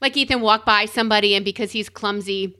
[0.00, 2.56] Like Ethan walked by somebody, and because he's clumsy,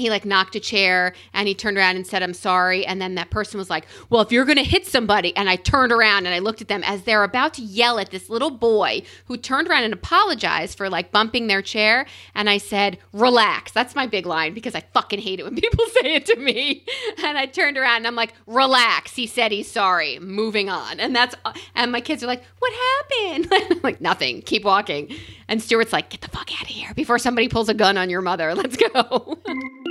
[0.00, 2.84] he like knocked a chair and he turned around and said, I'm sorry.
[2.86, 5.36] And then that person was like, Well, if you're going to hit somebody.
[5.36, 8.10] And I turned around and I looked at them as they're about to yell at
[8.10, 12.06] this little boy who turned around and apologized for like bumping their chair.
[12.34, 13.72] And I said, Relax.
[13.72, 16.84] That's my big line because I fucking hate it when people say it to me.
[17.24, 19.14] And I turned around and I'm like, Relax.
[19.14, 20.18] He said he's sorry.
[20.18, 21.00] Moving on.
[21.00, 21.34] And that's,
[21.74, 23.48] and my kids are like, What happened?
[23.70, 24.42] I'm like, Nothing.
[24.42, 25.14] Keep walking.
[25.48, 28.10] And Stuart's like, Get the fuck out of here before somebody pulls a gun on
[28.10, 28.54] your mother.
[28.54, 29.38] Let's go.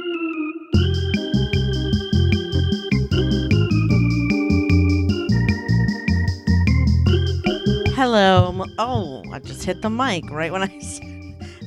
[7.96, 8.66] Hello.
[8.78, 10.66] Oh, I just hit the mic right when I.
[10.78, 11.00] s-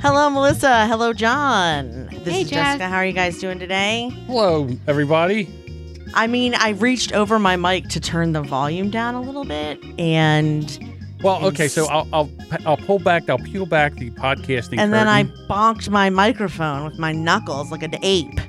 [0.00, 0.86] Hello, Melissa.
[0.86, 2.08] Hello, John.
[2.24, 2.78] This Hey, is Jazz.
[2.78, 2.88] Jessica.
[2.88, 4.10] How are you guys doing today?
[4.26, 5.48] Hello, everybody.
[6.14, 9.78] I mean, I reached over my mic to turn the volume down a little bit,
[9.98, 10.78] and
[11.22, 12.30] Well, okay, so I'll I'll
[12.66, 14.78] I'll pull back, I'll peel back the podcasting.
[14.78, 18.40] and then I bonked my microphone with my knuckles like an ape.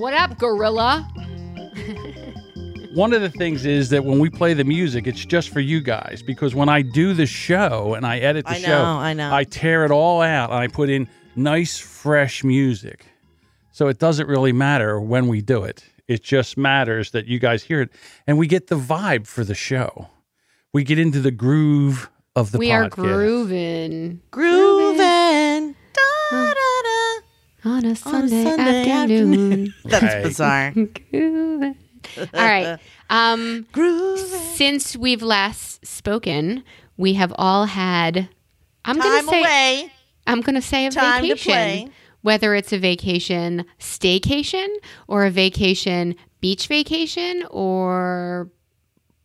[0.00, 1.06] What up, gorilla?
[2.94, 5.82] One of the things is that when we play the music, it's just for you
[5.82, 9.12] guys because when I do the show and I edit the I know, show, I
[9.12, 9.34] know.
[9.34, 13.08] I tear it all out and I put in nice, fresh music.
[13.72, 15.84] So it doesn't really matter when we do it.
[16.08, 17.90] It just matters that you guys hear it
[18.26, 20.08] and we get the vibe for the show.
[20.72, 22.86] We get into the groove of the we podcast.
[22.86, 24.79] are grooving Grooving.
[27.62, 27.80] Da, da, da.
[27.80, 29.74] on a Sunday, Sunday afternoon.
[29.84, 30.22] That's Okay.
[30.22, 30.70] bizarre.
[31.10, 31.76] Grooving.
[32.16, 32.78] All right.
[33.10, 33.66] Um,
[34.54, 36.64] since we've last spoken,
[36.96, 38.28] we have all had.
[38.84, 39.40] I'm gonna say.
[39.40, 39.92] away.
[40.26, 41.52] I'm gonna say a Time to vacation.
[41.52, 41.88] play.
[42.22, 44.66] Whether it's a vacation staycation
[45.08, 48.50] or a vacation beach vacation or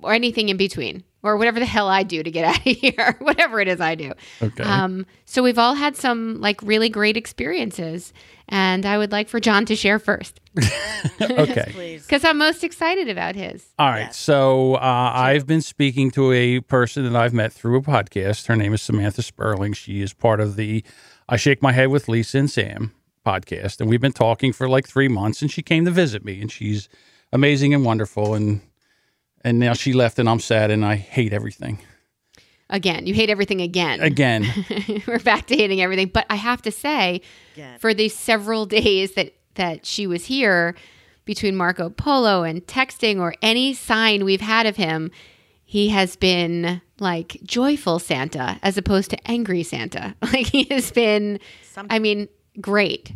[0.02, 3.16] or anything in between or whatever the hell I do to get out of here,
[3.20, 4.14] whatever it is I do.
[4.42, 4.64] Okay.
[4.64, 8.14] Um, so we've all had some like really great experiences,
[8.48, 10.40] and I would like for John to share first
[11.22, 11.70] okay.
[11.72, 12.06] Please.
[12.06, 13.66] because I'm most excited about his.
[13.78, 14.14] All right.
[14.14, 18.48] So uh, I've been speaking to a person that I've met through a podcast.
[18.48, 19.74] Her name is Samantha Sperling.
[19.74, 20.84] She is part of the
[21.28, 22.94] I Shake My Head with Lisa and Sam
[23.26, 23.82] podcast.
[23.82, 25.42] And we've been talking for like three months.
[25.42, 26.40] And she came to visit me.
[26.42, 26.88] And she's
[27.34, 28.36] amazing and wonderful.
[28.36, 28.62] And
[29.46, 31.80] and now she left and I'm sad and I hate everything.
[32.70, 34.02] Again, you hate everything again.
[34.02, 34.44] Again.
[35.08, 37.22] We're back to hating everything, but I have to say,
[37.54, 37.78] Again.
[37.80, 40.76] for these several days that that she was here,
[41.24, 45.12] between Marco Polo and texting or any sign we've had of him,
[45.64, 50.16] he has been like joyful Santa as opposed to angry Santa.
[50.34, 51.40] Like he has been,
[51.72, 52.28] Some- I mean,
[52.60, 53.12] great.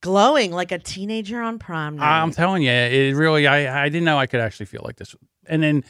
[0.00, 2.22] Glowing like a teenager on prom night.
[2.22, 3.46] I'm telling you, it really.
[3.46, 5.14] I I didn't know I could actually feel like this.
[5.46, 5.84] And then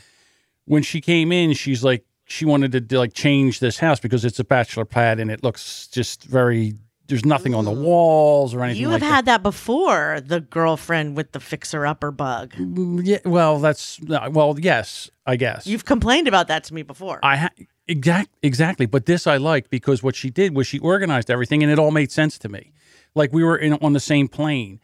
[0.64, 4.38] when she came in, she's like, she wanted to like change this house because it's
[4.38, 6.74] a bachelor pad and it looks just very.
[7.08, 8.82] There's nothing on the walls or anything.
[8.82, 12.52] you have like had that before, the girlfriend with the fixer upper bug.
[12.54, 13.18] Mm, yeah.
[13.24, 14.56] Well, that's uh, well.
[14.60, 15.66] Yes, I guess.
[15.66, 17.18] You've complained about that to me before.
[17.24, 17.50] I ha-
[17.88, 18.86] exact exactly.
[18.86, 21.90] But this I like because what she did was she organized everything and it all
[21.90, 22.72] made sense to me.
[23.14, 24.80] Like we were in on the same plane.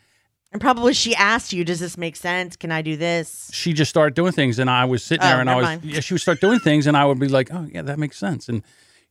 [0.53, 2.57] and probably she asked you, does this make sense?
[2.57, 3.51] Can I do this?
[3.53, 5.85] she just started doing things and I was sitting Oh, there and I was mind.
[5.85, 8.17] yeah, she would start doing things and I would be like, Oh yeah, that makes
[8.19, 8.49] sense.
[8.49, 8.63] And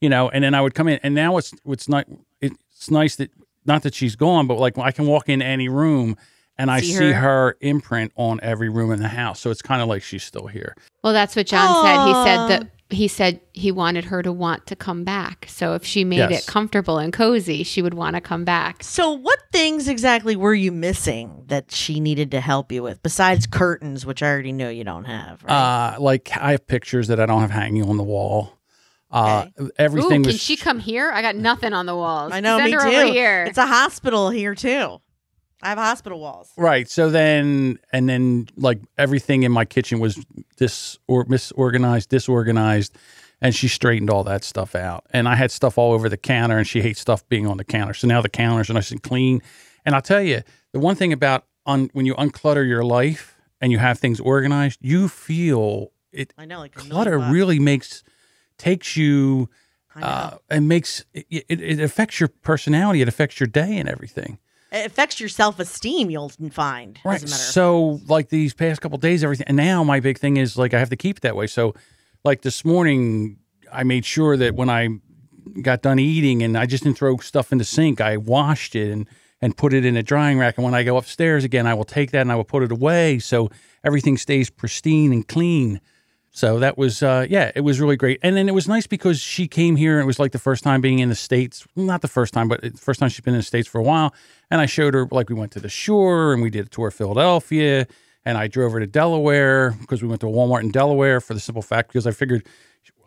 [0.02, 2.06] you know, and then I would come in and now it's it's not
[2.42, 3.31] it's nice that
[3.66, 6.18] not that she's gone, but like I can walk in any room
[6.58, 7.14] and I See see her?
[7.14, 9.40] her imprint on every room in the house.
[9.40, 10.75] So it's kind of like she's still here.
[11.04, 12.06] Well, that's what John said.
[12.08, 15.47] He said that he said he wanted her to want to come back.
[15.50, 16.44] So if she made Yes.
[16.47, 18.84] it comfortable and cozy, she would want to come back.
[18.84, 23.47] So, what things exactly were you missing that she needed to help you with besides
[23.47, 25.44] curtains, which I already know you don't have?
[25.44, 25.94] Right?
[25.95, 28.51] Uh like I have pictures that I don't have hanging on the wall.
[29.12, 31.09] Uh Ooh, everything can was she come here?
[31.12, 32.34] I got nothing on the walls.
[32.34, 32.95] I know, Send me her too.
[32.95, 33.45] over here.
[33.45, 35.00] It's a hospital here too.
[35.66, 36.52] I have hospital walls.
[36.58, 36.88] Right.
[36.88, 40.24] So then, and then, like everything in my kitchen was
[40.58, 42.96] dis or misorganized, disorganized,
[43.42, 45.08] and she straightened all that stuff out.
[45.09, 47.64] And I had stuff all over the counter, and she hates stuff being on the
[47.64, 47.96] counter.
[47.96, 49.42] So now the counters are nice and clean.
[49.86, 53.72] And I'll tell you, the one thing about un, when you unclutter your life and
[53.72, 56.31] you have things organized, you feel it.
[56.38, 58.04] I know, like Clutter really makes
[58.60, 59.50] takes you
[59.95, 63.01] uh, and makes it, it, it affects your personality.
[63.01, 64.38] It affects your day and everything.
[64.71, 66.09] It affects your self esteem.
[66.09, 67.00] You'll find.
[67.03, 67.15] Right.
[67.15, 70.17] As a matter of So like these past couple days, everything, and now my big
[70.17, 71.47] thing is like I have to keep it that way.
[71.47, 71.73] So,
[72.23, 73.38] like this morning,
[73.71, 74.89] I made sure that when I
[75.62, 78.91] got done eating and I just didn't throw stuff in the sink, I washed it
[78.91, 79.07] and
[79.41, 80.57] and put it in a drying rack.
[80.57, 82.71] And when I go upstairs again, I will take that and I will put it
[82.71, 83.50] away so
[83.83, 85.81] everything stays pristine and clean.
[86.36, 88.20] So that was, uh, yeah, it was really great.
[88.22, 90.66] And then it was nice because she came here and it was like the first
[90.66, 91.66] time being in the States.
[91.78, 93.84] Not the first time, but the first time she's been in the States for a
[93.84, 94.14] while.
[94.52, 96.90] And I showed her, like, we went to the shore and we did a tour
[96.90, 97.88] of Philadelphia.
[98.26, 101.40] And I drove her to Delaware because we went to Walmart in Delaware for the
[101.40, 102.46] simple fact because I figured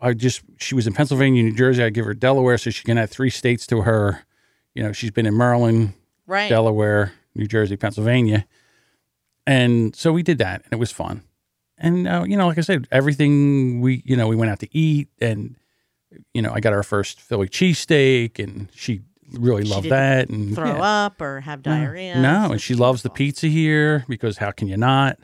[0.01, 1.83] I just, she was in Pennsylvania, New Jersey.
[1.83, 4.25] I'd give her Delaware so she can add three states to her.
[4.73, 5.93] You know, she's been in Maryland,
[6.25, 6.49] Right.
[6.49, 8.47] Delaware, New Jersey, Pennsylvania.
[9.45, 11.21] And so we did that and it was fun.
[11.79, 14.77] And, uh, you know, like I said, everything we, you know, we went out to
[14.77, 15.55] eat and,
[16.33, 19.01] you know, I got our first Philly cheesesteak and she
[19.33, 20.29] really She loved didn't that.
[20.29, 21.05] And Throw yeah.
[21.05, 22.19] up or have diarrhea.
[22.19, 25.17] No, so and she it's loves the pizza here because how can you not?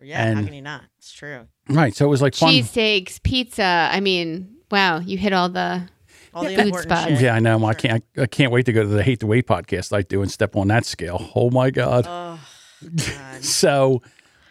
[0.00, 0.82] Yeah, how and- can you not?
[0.98, 1.46] It's true.
[1.68, 1.94] Right.
[1.94, 2.52] So it was like fun.
[2.52, 3.88] Cheesesteaks, pizza.
[3.92, 5.88] I mean, wow, you hit all the.
[6.34, 7.10] All the Food important spots.
[7.10, 7.20] shit.
[7.22, 7.64] Yeah, I know.
[7.64, 8.04] I can't.
[8.16, 10.56] I can't wait to go to the Hate the Weight podcast I do and step
[10.56, 11.30] on that scale.
[11.34, 12.04] Oh my god.
[12.06, 12.38] Oh,
[12.96, 13.42] God.
[13.44, 14.02] So,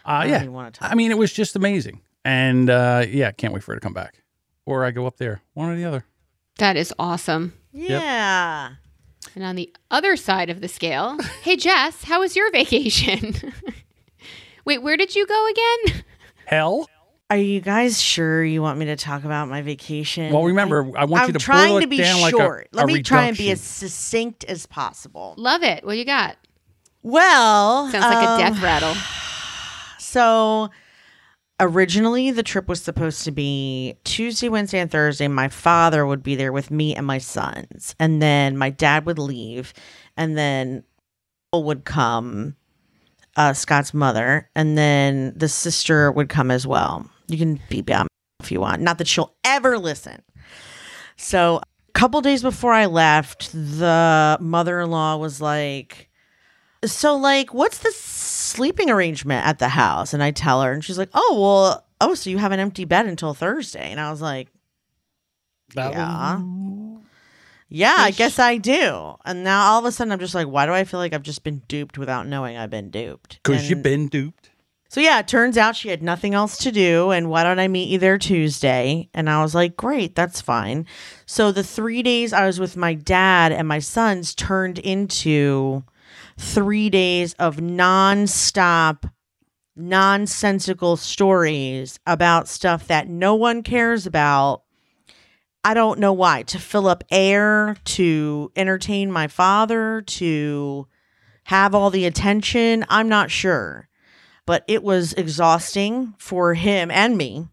[0.08, 0.36] uh, I yeah.
[0.40, 0.90] even want to talk.
[0.90, 3.92] I mean, it was just amazing, and uh, yeah, can't wait for her to come
[3.92, 4.22] back,
[4.64, 6.04] or I go up there, one or the other.
[6.58, 7.52] That is awesome.
[7.72, 8.70] yeah.
[9.34, 13.34] And on the other side of the scale, hey Jess, how was your vacation?
[14.64, 16.04] Wait, where did you go again?
[16.46, 16.88] Hell.
[17.30, 20.32] Are you guys sure you want me to talk about my vacation?
[20.32, 22.38] Well, remember, I want I'm you to trying boil to it be down like a-
[22.38, 22.68] short.
[22.72, 25.34] Let a me try and be as succinct as possible.
[25.36, 25.84] Love it.
[25.84, 26.38] What you got?
[27.02, 28.94] Well, Sounds like um, a death rattle.
[30.08, 30.70] So
[31.60, 35.28] originally the trip was supposed to be Tuesday, Wednesday, and Thursday.
[35.28, 37.94] My father would be there with me and my sons.
[38.00, 39.74] And then my dad would leave.
[40.16, 40.84] And then
[41.52, 42.56] would come,
[43.36, 47.08] uh, Scott's mother, and then the sister would come as well.
[47.26, 48.06] You can beep out
[48.40, 48.82] if you want.
[48.82, 50.22] Not that she'll ever listen.
[51.16, 51.56] So
[51.88, 56.10] a couple days before I left, the mother-in-law was like,
[56.84, 57.90] so like what's the
[58.48, 62.14] sleeping arrangement at the house and i tell her and she's like oh well oh
[62.14, 64.48] so you have an empty bed until thursday and i was like
[65.74, 66.36] That Yeah.
[66.38, 67.02] was-
[67.68, 70.64] yeah i guess i do and now all of a sudden i'm just like why
[70.66, 73.82] do i feel like i've just been duped without knowing i've been duped Cause you've
[73.82, 74.50] been duped.
[74.88, 77.68] so yeah, it turns out she had nothing else to do, and why don't I
[77.68, 79.10] meet you there Tuesday?
[79.12, 80.86] And I was like, great, that's fine.
[81.26, 85.84] So the three days I was with my dad and my sons turned into
[86.38, 89.10] three days of nonstop,
[89.76, 94.62] nonsensical stories about stuff that no one cares about.
[95.62, 96.44] I don't know why.
[96.44, 100.88] To fill up air, to entertain my father, to
[101.44, 102.86] have all the attention.
[102.88, 103.88] I'm not sure
[104.48, 107.46] but it was exhausting for him and me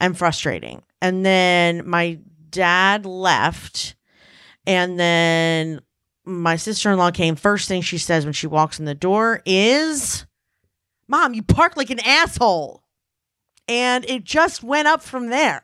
[0.00, 0.80] and frustrating.
[1.02, 2.18] And then my
[2.48, 3.94] dad left,
[4.66, 5.82] and then
[6.24, 7.36] my sister in law came.
[7.36, 10.26] First thing she says when she walks in the door is,
[11.08, 12.82] Mom, you park like an asshole.
[13.68, 15.62] And it just went up from there.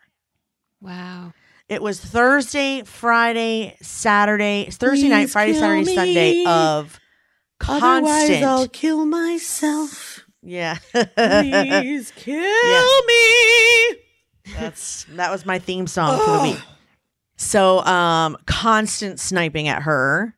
[0.81, 1.33] Wow.
[1.69, 5.95] It was Thursday, Friday, Saturday, Thursday night, Friday, Saturday, me.
[5.95, 7.01] Sunday of
[7.67, 10.21] Otherwise, I'll kill myself.
[10.43, 10.77] Yeah.
[10.93, 13.01] Please kill Yeah.
[13.09, 13.97] me.
[14.55, 16.61] That's that was my theme song for the week.
[17.37, 20.37] So, um, constant sniping at her,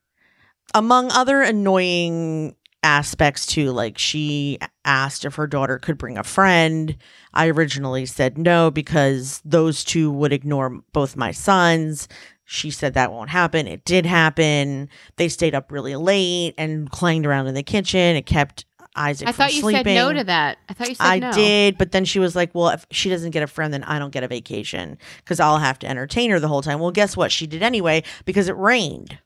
[0.74, 3.70] among other annoying aspects too.
[3.70, 6.96] Like she asked if her daughter could bring a friend.
[7.34, 12.08] I originally said no because those two would ignore both my sons.
[12.44, 13.66] She said that won't happen.
[13.66, 14.88] It did happen.
[15.16, 18.16] They stayed up really late and clanged around in the kitchen.
[18.16, 18.64] It kept
[18.96, 19.28] Isaac.
[19.28, 19.84] I from thought you sleeping.
[19.84, 20.58] said no to that.
[20.68, 21.10] I thought you said no.
[21.10, 21.32] I no.
[21.32, 23.98] did, but then she was like, "Well, if she doesn't get a friend, then I
[23.98, 27.16] don't get a vacation because I'll have to entertain her the whole time." Well, guess
[27.16, 27.30] what?
[27.30, 29.18] She did anyway because it rained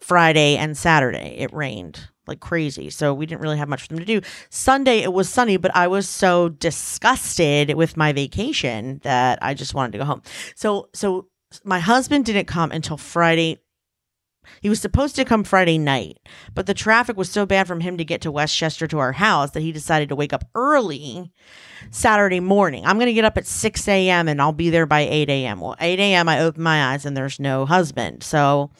[0.00, 1.36] Friday and Saturday.
[1.38, 4.20] It rained like crazy, so we didn't really have much for them to do.
[4.50, 9.74] Sunday it was sunny, but I was so disgusted with my vacation that I just
[9.74, 10.22] wanted to go home.
[10.54, 11.26] So, so
[11.64, 13.58] my husband didn't come until Friday.
[14.60, 16.18] He was supposed to come Friday night,
[16.54, 19.50] but the traffic was so bad from him to get to Westchester to our house
[19.50, 21.32] that he decided to wake up early
[21.90, 22.84] Saturday morning.
[22.86, 24.28] I'm going to get up at 6 a.m.
[24.28, 25.60] and I'll be there by 8 a.m.
[25.60, 26.28] Well, 8 a.m.
[26.28, 28.22] I open my eyes and there's no husband.
[28.22, 28.70] So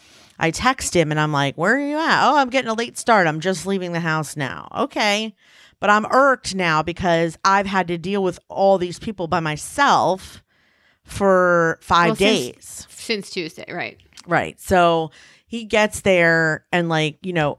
[0.41, 2.29] I text him and I'm like, Where are you at?
[2.29, 3.27] Oh, I'm getting a late start.
[3.27, 4.69] I'm just leaving the house now.
[4.75, 5.35] Okay.
[5.79, 10.43] But I'm irked now because I've had to deal with all these people by myself
[11.05, 12.87] for five Well, days.
[12.91, 13.99] Since Tuesday, right?
[14.27, 14.61] Right.
[14.61, 15.11] So
[15.47, 17.59] he gets there and like, you know,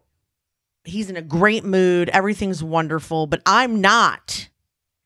[0.84, 2.10] he's in a great mood.
[2.10, 4.50] Everything's wonderful, but I'm not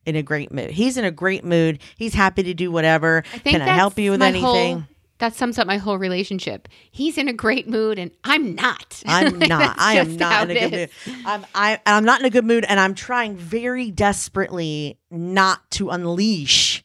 [0.06, 0.72] in a great mood.
[0.72, 1.80] He's in a great mood.
[1.98, 3.24] He's happy to do whatever.
[3.44, 4.88] Can I help you with anything?
[5.20, 6.68] That sums up my whole relationship.
[6.92, 9.02] He's in a great mood, and I'm not.
[9.08, 9.76] I'm not.
[9.80, 11.24] I am not in a good mood.
[11.26, 15.90] I'm I I'm not in a good mood and I'm trying very desperately not to
[15.90, 16.84] unleash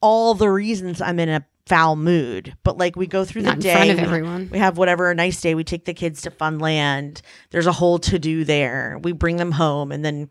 [0.00, 2.56] all the reasons I'm in a foul mood.
[2.64, 4.48] But like we go through Not the day, of we- everyone.
[4.50, 5.54] we have whatever a nice day.
[5.54, 7.20] We take the kids to Funland.
[7.50, 8.98] There's a whole to do there.
[9.02, 10.30] We bring them home, and then,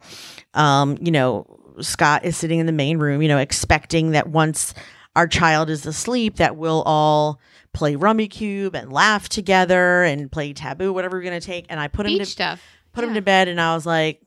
[0.56, 1.46] um, you know,
[1.80, 4.74] Scott is sitting in the main room, you know, expecting that once
[5.18, 7.42] our child is asleep, that we'll all
[7.74, 11.66] play Rummikub and laugh together and play Taboo, whatever we're gonna take.
[11.70, 12.62] And I put him to stuff.
[12.94, 14.22] put him to bed, and I was like.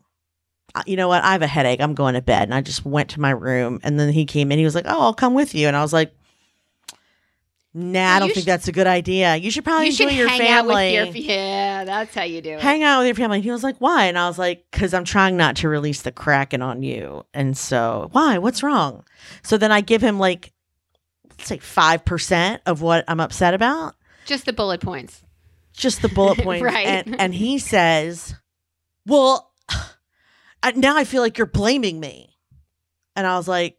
[0.75, 1.25] "Uh, You know what?
[1.25, 1.81] I have a headache.
[1.81, 2.45] I'm going to bed.
[2.45, 3.81] And I just went to my room.
[3.83, 4.59] And then he came in.
[4.61, 5.67] He was like, Oh, I'll come with you.
[5.67, 6.15] And I was like,
[7.73, 9.37] Nah, I don't think that's a good idea.
[9.37, 10.97] You should probably You enjoy should your hang family.
[10.99, 11.85] out with your yeah.
[11.85, 12.61] That's how you do it.
[12.61, 13.37] hang out with your family.
[13.39, 14.07] And he was like, Why?
[14.07, 17.25] And I was like, Because I'm trying not to release the Kraken on you.
[17.33, 18.39] And so, why?
[18.39, 19.05] What's wrong?
[19.45, 20.53] So then I give him like,
[21.47, 23.95] say 5% of what I'm upset about,
[24.27, 25.23] Just the bullet points.
[25.73, 26.63] just the bullet points.
[26.65, 26.87] Right.
[26.87, 28.35] And, and he says,
[29.07, 29.51] Well,
[30.77, 32.37] now I feel like you're blaming me.
[33.17, 33.77] And I was like,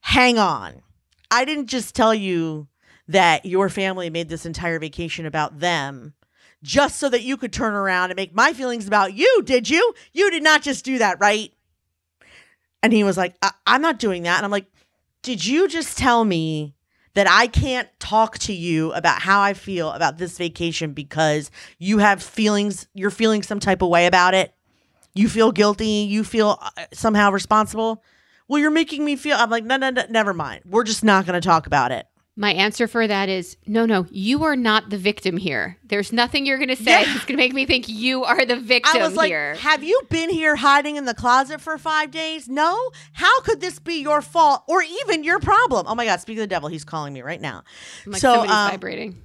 [0.00, 0.82] Hang on.
[1.30, 2.68] I didn't just tell you
[3.08, 6.14] that your family made this entire vacation about them
[6.62, 9.94] just so that you could turn around and make my feelings about you, did you?
[10.12, 11.52] You did not just do that, right?
[12.82, 14.36] And he was like, I- I'm not doing that.
[14.38, 14.66] And I'm like,
[15.22, 16.74] Did you just tell me
[17.14, 21.98] that I can't talk to you about how I feel about this vacation because you
[21.98, 24.54] have feelings, you're feeling some type of way about it?
[25.14, 28.04] You feel guilty, you feel uh, somehow responsible?
[28.46, 29.36] Well, you're making me feel.
[29.36, 30.62] I'm like, no, no, no, never mind.
[30.64, 32.06] We're just not going to talk about it.
[32.40, 34.06] My answer for that is no, no.
[34.12, 35.76] You are not the victim here.
[35.82, 37.12] There's nothing you're going to say Yeah.
[37.12, 39.56] that's going to make me think you are the victim I was like, here.
[39.56, 42.48] have you been here hiding in the closet for five days?
[42.48, 42.92] No.
[43.12, 45.86] How could this be your fault or even your problem?
[45.88, 46.20] Oh my God!
[46.20, 47.64] Speak of the devil, he's calling me right now.
[48.06, 49.22] I'm like so, somebody's um, vibrating.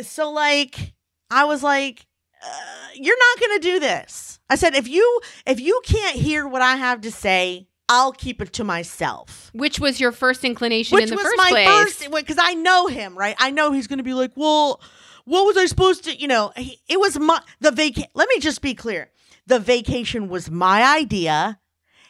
[0.00, 0.94] so like
[1.30, 2.04] I was like
[2.44, 4.40] uh, you're not going to do this.
[4.50, 8.40] I said if you if you can't hear what I have to say, I'll keep
[8.40, 9.50] it to myself.
[9.52, 11.68] Which was your first inclination Which in the was first my place?
[11.68, 13.34] first because I know him, right?
[13.38, 14.80] I know he's going to be like, "Well,
[15.24, 18.10] what was I supposed to, you know, he, it was my the vacation.
[18.14, 19.10] Let me just be clear.
[19.46, 21.58] The vacation was my idea.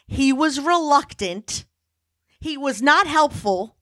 [0.07, 1.65] He was reluctant.
[2.39, 3.75] He was not helpful.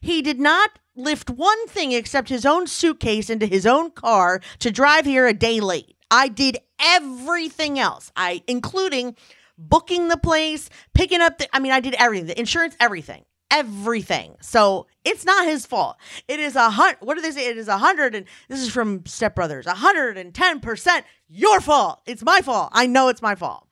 [0.00, 4.70] He did not lift one thing except his own suitcase into his own car to
[4.70, 5.96] drive here a day late.
[6.10, 8.10] I did everything else.
[8.16, 9.16] I including
[9.58, 13.24] booking the place, picking up the I mean I did everything, the insurance, everything.
[13.50, 14.36] Everything.
[14.42, 15.96] So it's not his fault.
[16.28, 16.98] It is a hundred.
[17.00, 17.48] What do they say?
[17.48, 19.66] It is a hundred and this is from Step Brothers.
[19.66, 22.00] A hundred and ten percent your fault.
[22.06, 22.68] It's my fault.
[22.72, 23.66] I know it's my fault.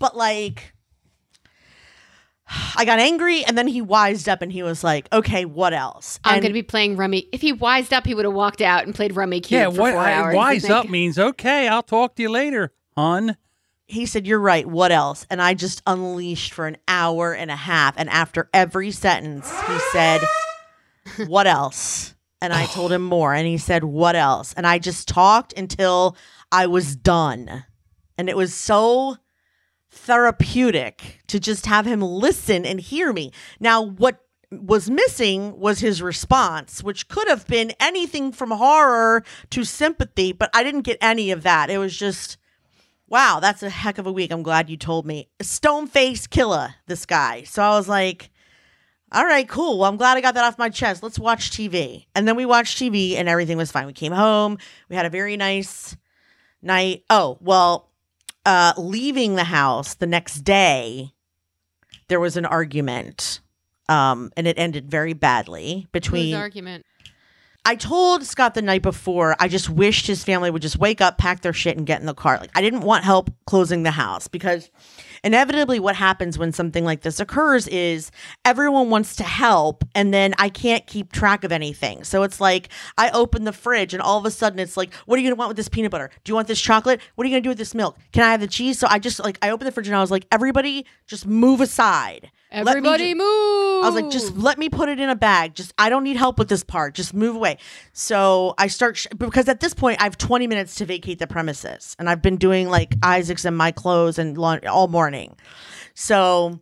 [0.00, 0.74] But like,
[2.76, 6.18] I got angry and then he wised up and he was like, "Okay, what else?"
[6.24, 7.28] I'm going to be playing rummy.
[7.32, 9.80] If he wised up, he would have walked out and played rummy cube Yeah, for
[9.80, 11.68] what four I- wise up means okay.
[11.68, 13.36] I'll talk to you later, hun.
[13.86, 14.66] He said, You're right.
[14.66, 15.26] What else?
[15.30, 17.94] And I just unleashed for an hour and a half.
[17.96, 20.20] And after every sentence, he said,
[21.26, 22.14] What else?
[22.40, 23.32] And I told him more.
[23.32, 24.52] And he said, What else?
[24.54, 26.16] And I just talked until
[26.52, 27.64] I was done.
[28.18, 29.16] And it was so
[29.90, 33.32] therapeutic to just have him listen and hear me.
[33.60, 39.64] Now, what was missing was his response, which could have been anything from horror to
[39.64, 41.70] sympathy, but I didn't get any of that.
[41.70, 42.36] It was just.
[43.14, 44.32] Wow, that's a heck of a week.
[44.32, 45.28] I'm glad you told me.
[45.40, 47.44] Stone face killer, this guy.
[47.44, 48.28] So I was like,
[49.12, 49.78] all right, cool.
[49.78, 51.00] Well, I'm glad I got that off my chest.
[51.00, 52.06] Let's watch TV.
[52.16, 53.86] And then we watched TV and everything was fine.
[53.86, 54.58] We came home.
[54.88, 55.96] We had a very nice
[56.60, 57.04] night.
[57.08, 57.88] Oh, well,
[58.44, 61.12] uh, leaving the house the next day,
[62.08, 63.42] there was an argument.
[63.88, 66.84] Um, and it ended very badly between argument?
[67.66, 71.16] I told Scott the night before, I just wished his family would just wake up,
[71.16, 72.36] pack their shit, and get in the car.
[72.38, 74.70] Like, I didn't want help closing the house because
[75.22, 78.10] inevitably what happens when something like this occurs is
[78.44, 82.04] everyone wants to help, and then I can't keep track of anything.
[82.04, 82.68] So it's like
[82.98, 85.38] I open the fridge, and all of a sudden it's like, what are you gonna
[85.38, 86.10] want with this peanut butter?
[86.22, 87.00] Do you want this chocolate?
[87.14, 87.96] What are you gonna do with this milk?
[88.12, 88.78] Can I have the cheese?
[88.78, 91.62] So I just like, I opened the fridge and I was like, everybody just move
[91.62, 92.30] aside.
[92.54, 93.84] Everybody ju- move.
[93.84, 95.54] I was like, just let me put it in a bag.
[95.54, 96.94] Just I don't need help with this part.
[96.94, 97.58] Just move away.
[97.92, 101.26] So I start sh- because at this point I have 20 minutes to vacate the
[101.26, 105.36] premises, and I've been doing like Isaac's and my clothes and laun- all morning.
[105.94, 106.60] So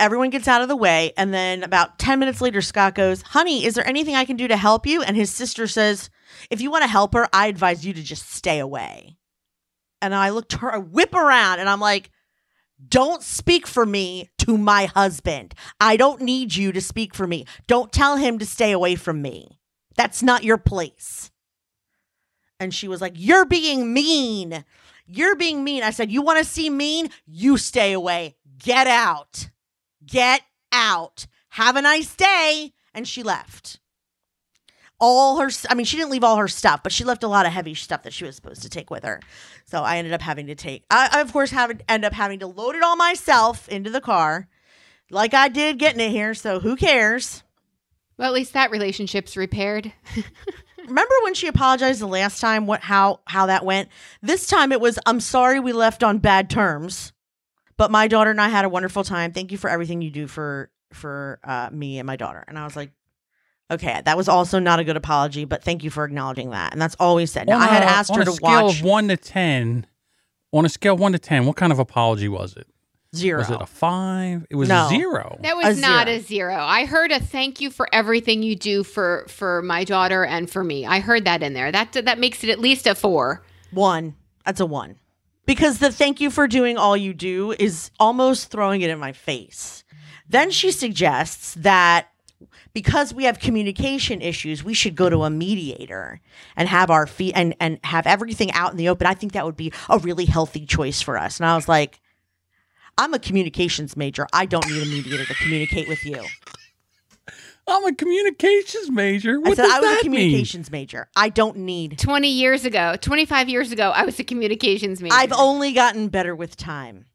[0.00, 3.64] everyone gets out of the way, and then about 10 minutes later, Scott goes, "Honey,
[3.64, 6.10] is there anything I can do to help you?" And his sister says,
[6.50, 9.16] "If you want to help her, I advise you to just stay away."
[10.02, 12.10] And I look to her, I whip around, and I'm like.
[12.88, 15.54] Don't speak for me to my husband.
[15.78, 17.44] I don't need you to speak for me.
[17.66, 19.60] Don't tell him to stay away from me.
[19.94, 21.30] That's not your place.
[22.58, 24.64] And she was like, You're being mean.
[25.06, 25.82] You're being mean.
[25.82, 27.10] I said, You want to see mean?
[27.26, 28.36] You stay away.
[28.58, 29.50] Get out.
[30.04, 31.26] Get out.
[31.50, 32.72] have a nice day.
[32.94, 33.80] And she left.
[35.00, 37.46] All her, I mean, she didn't leave all her stuff, but she left a lot
[37.46, 39.20] of heavy stuff that she was supposed to take with her.
[39.64, 42.40] So I ended up having to take, I, I of course, have end up having
[42.40, 44.48] to load it all myself into the car,
[45.10, 46.34] like I did getting it here.
[46.34, 47.42] So who cares?
[48.16, 49.92] Well, at least that relationship's repaired.
[50.78, 52.66] Remember when she apologized the last time?
[52.66, 53.88] What how how that went?
[54.22, 57.12] This time it was, "I'm sorry we left on bad terms,
[57.76, 59.32] but my daughter and I had a wonderful time.
[59.32, 62.64] Thank you for everything you do for for uh, me and my daughter." And I
[62.64, 62.90] was like,
[63.70, 66.80] "Okay, that was also not a good apology, but thank you for acknowledging that." And
[66.80, 67.46] that's all we said.
[67.48, 69.86] Now, On I had a- asked on a scale of one to ten.
[70.52, 72.66] On a scale of one to ten, what kind of apology was it?
[73.16, 73.38] zero.
[73.38, 74.46] Was it a five?
[74.50, 74.84] It was No.
[74.84, 75.38] a zero.
[75.42, 76.18] That was A not zero.
[76.18, 76.56] a zero.
[76.62, 80.62] I heard a thank you for everything you do for for my daughter and for
[80.62, 80.84] me.
[80.84, 81.72] I heard that in there.
[81.72, 83.42] That that makes it at least a four.
[83.70, 84.14] One.
[84.44, 84.96] That's a one.
[85.46, 89.12] Because the thank you for doing all you do is almost throwing it in my
[89.12, 89.84] face.
[90.28, 92.08] Then she suggests that
[92.78, 96.20] because we have communication issues, we should go to a mediator
[96.54, 99.04] and have our feet and, and have everything out in the open.
[99.04, 101.40] I think that would be a really healthy choice for us.
[101.40, 101.98] And I was like,
[102.96, 104.28] I'm a communications major.
[104.32, 106.24] I don't need a mediator to communicate with you.
[107.66, 109.40] I'm a communications major.
[109.40, 111.08] What I said does I was that a communications major.
[111.16, 115.16] I don't need Twenty years ago, twenty five years ago, I was a communications major.
[115.16, 117.06] I've only gotten better with time.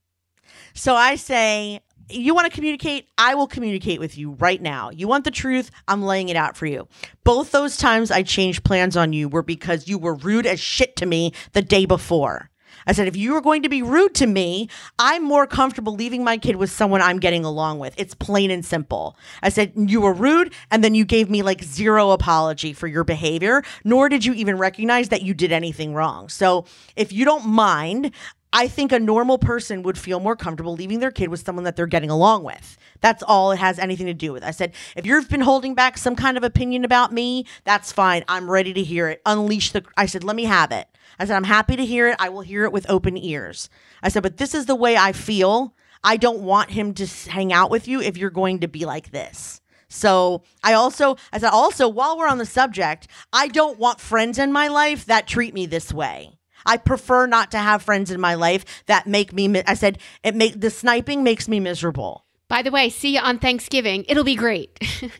[0.73, 1.79] So I say,
[2.09, 3.07] you want to communicate?
[3.17, 4.89] I will communicate with you right now.
[4.89, 5.71] You want the truth?
[5.87, 6.87] I'm laying it out for you.
[7.23, 10.95] Both those times I changed plans on you were because you were rude as shit
[10.97, 12.49] to me the day before.
[12.85, 14.69] I said, if you were going to be rude to me,
[14.99, 17.93] I'm more comfortable leaving my kid with someone I'm getting along with.
[17.97, 19.15] It's plain and simple.
[19.41, 23.03] I said, you were rude, and then you gave me like zero apology for your
[23.03, 26.29] behavior, nor did you even recognize that you did anything wrong.
[26.29, 28.11] So if you don't mind,
[28.55, 31.75] I think a normal person would feel more comfortable leaving their kid with someone that
[31.75, 32.77] they're getting along with.
[33.01, 34.43] That's all it has anything to do with.
[34.43, 38.23] I said, if you've been holding back some kind of opinion about me, that's fine.
[38.27, 39.23] I'm ready to hear it.
[39.25, 39.83] Unleash the.
[39.97, 40.87] I said, let me have it.
[41.17, 42.15] I said, I'm happy to hear it.
[42.19, 43.69] I will hear it with open ears.
[44.03, 45.75] I said, but this is the way I feel.
[46.03, 49.09] I don't want him to hang out with you if you're going to be like
[49.11, 49.61] this.
[49.87, 54.37] So I also, I said, also, while we're on the subject, I don't want friends
[54.37, 56.37] in my life that treat me this way.
[56.65, 59.47] I prefer not to have friends in my life that make me.
[59.47, 62.25] mi- I said it make the sniping makes me miserable.
[62.47, 64.05] By the way, see you on Thanksgiving.
[64.07, 64.77] It'll be great.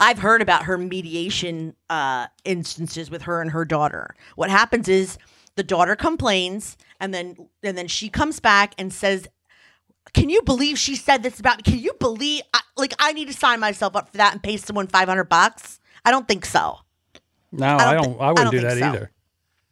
[0.00, 4.14] I've heard about her mediation uh, instances with her and her daughter.
[4.36, 5.18] What happens is
[5.56, 9.28] the daughter complains, and then and then she comes back and says,
[10.14, 11.62] "Can you believe she said this about me?
[11.64, 14.56] Can you believe I, like I need to sign myself up for that and pay
[14.56, 15.80] someone five hundred bucks?
[16.04, 16.78] I don't think so.
[17.52, 18.14] No, I I don't don't.
[18.14, 18.84] thi- I, I wouldn't don't do that so.
[18.86, 19.10] either.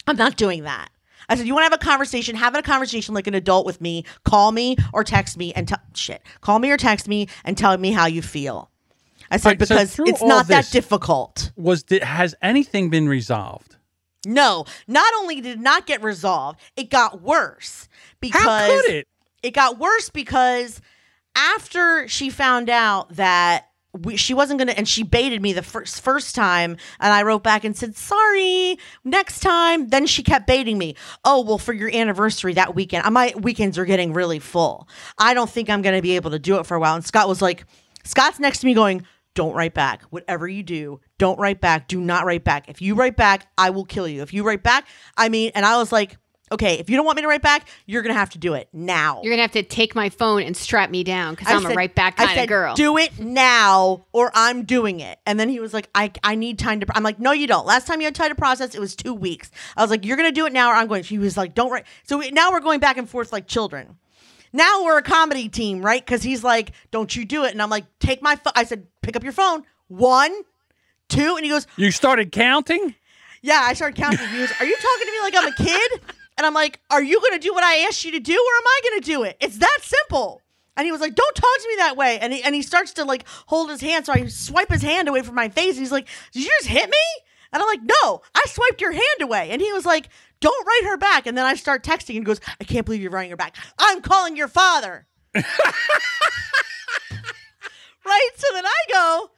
[0.07, 0.89] I'm not doing that."
[1.29, 2.37] I said, "You want to have a conversation?
[2.37, 4.05] Have a conversation like an adult with me.
[4.25, 6.23] Call me or text me and tell shit.
[6.41, 8.71] Call me or text me and tell me how you feel."
[9.31, 11.53] I said Right, because through it's not that difficult.
[11.57, 13.77] Was has anything been resolved?
[14.27, 17.89] No, not only did it not get resolved, it got worse
[18.21, 19.09] because How could it?
[19.43, 20.81] it got worse because
[21.37, 26.01] after she found out that we, she wasn't gonna, and she baited me the first
[26.03, 29.89] first time, and I wrote back and said sorry next time.
[29.89, 30.95] Then she kept baiting me.
[31.25, 34.89] Oh well, for your anniversary that weekend, uh, my weekends are getting really full.
[35.19, 36.95] I don't think I'm gonna be able to do it for a while.
[36.95, 37.65] And Scott was like,
[38.05, 39.05] Scott's next to me going.
[39.35, 40.03] Don't write back.
[40.11, 41.87] Whatever you do, don't write back.
[41.87, 42.69] Do not write back.
[42.69, 44.23] If you write back, I will kill you.
[44.23, 46.17] If you write back, I mean, and I was like,
[46.53, 48.55] okay, if you don't want me to write back, you're going to have to do
[48.55, 49.21] it now.
[49.23, 51.69] You're gonna have to take my phone and strap me down because I I'm a
[51.69, 52.75] said- right back I kind of girl.
[52.75, 55.19] Do it now, or I'm doing it.
[55.27, 56.87] And then he was like, I, I need time to.
[56.97, 57.67] I'm like, no, you don't.
[57.67, 59.51] Last time you had time to process, it was two weeks.
[59.77, 61.03] I was like, you're gonna do it now, or I'm going.
[61.05, 61.85] He was like, don't write.
[62.05, 63.97] So we, now we're going back and forth like children.
[64.53, 66.05] Now we're a comedy team, right?
[66.05, 68.53] Because he's like, don't you do it, and I'm like, take my phone.
[68.57, 69.63] I said, pick up your phone.
[69.89, 70.35] One,
[71.09, 72.95] two, and he goes, You started counting?
[73.43, 74.27] yeah, I started counting.
[74.29, 76.01] He goes, Are you talking to me like I'm a kid?
[76.39, 78.57] And I'm like, Are you going to do what I asked you to do, or
[78.57, 79.37] am I going to do it?
[79.41, 80.41] It's that simple.
[80.77, 82.19] And he was like, Don't talk to me that way.
[82.21, 84.07] And he, and he starts to like hold his hand.
[84.07, 85.75] So I swipe his hand away from my face.
[85.75, 86.97] And he's like, Did you just hit me?
[87.53, 89.51] And I'm like, No, I swiped your hand away.
[89.51, 90.09] And he was like,
[90.41, 91.27] Don't write her back.
[91.27, 93.57] And then I start texting and goes, I can't believe you're writing her back.
[93.77, 95.09] I'm calling your father.
[95.35, 95.45] right?
[98.37, 99.31] So then I go,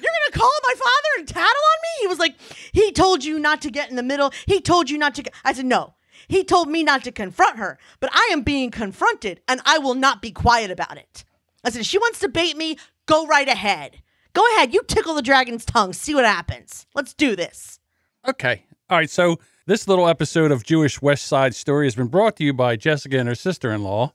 [0.00, 2.02] you're gonna call my father and tattle on me?
[2.02, 2.36] He was like,
[2.72, 4.32] he told you not to get in the middle.
[4.46, 5.24] He told you not to.
[5.44, 5.94] I said, no.
[6.28, 9.94] He told me not to confront her, but I am being confronted, and I will
[9.94, 11.24] not be quiet about it.
[11.64, 14.02] I said, if she wants to bait me, go right ahead.
[14.32, 14.74] Go ahead.
[14.74, 15.92] You tickle the dragon's tongue.
[15.92, 16.86] See what happens.
[16.94, 17.80] Let's do this.
[18.28, 18.64] Okay.
[18.90, 19.08] All right.
[19.10, 22.76] So this little episode of Jewish West Side Story has been brought to you by
[22.76, 24.12] Jessica and her sister-in-law.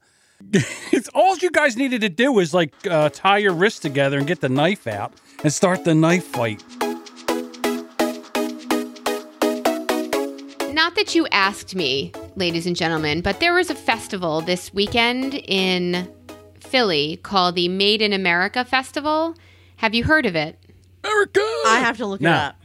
[0.91, 4.27] It's all you guys needed to do is like uh, tie your wrists together and
[4.27, 6.63] get the knife out and start the knife fight.
[10.73, 15.35] Not that you asked me, ladies and gentlemen, but there was a festival this weekend
[15.45, 16.11] in
[16.59, 19.35] Philly called the Made in America Festival.
[19.77, 20.57] Have you heard of it?
[21.03, 21.41] America.
[21.67, 22.29] I have to look No.
[22.31, 22.55] it up.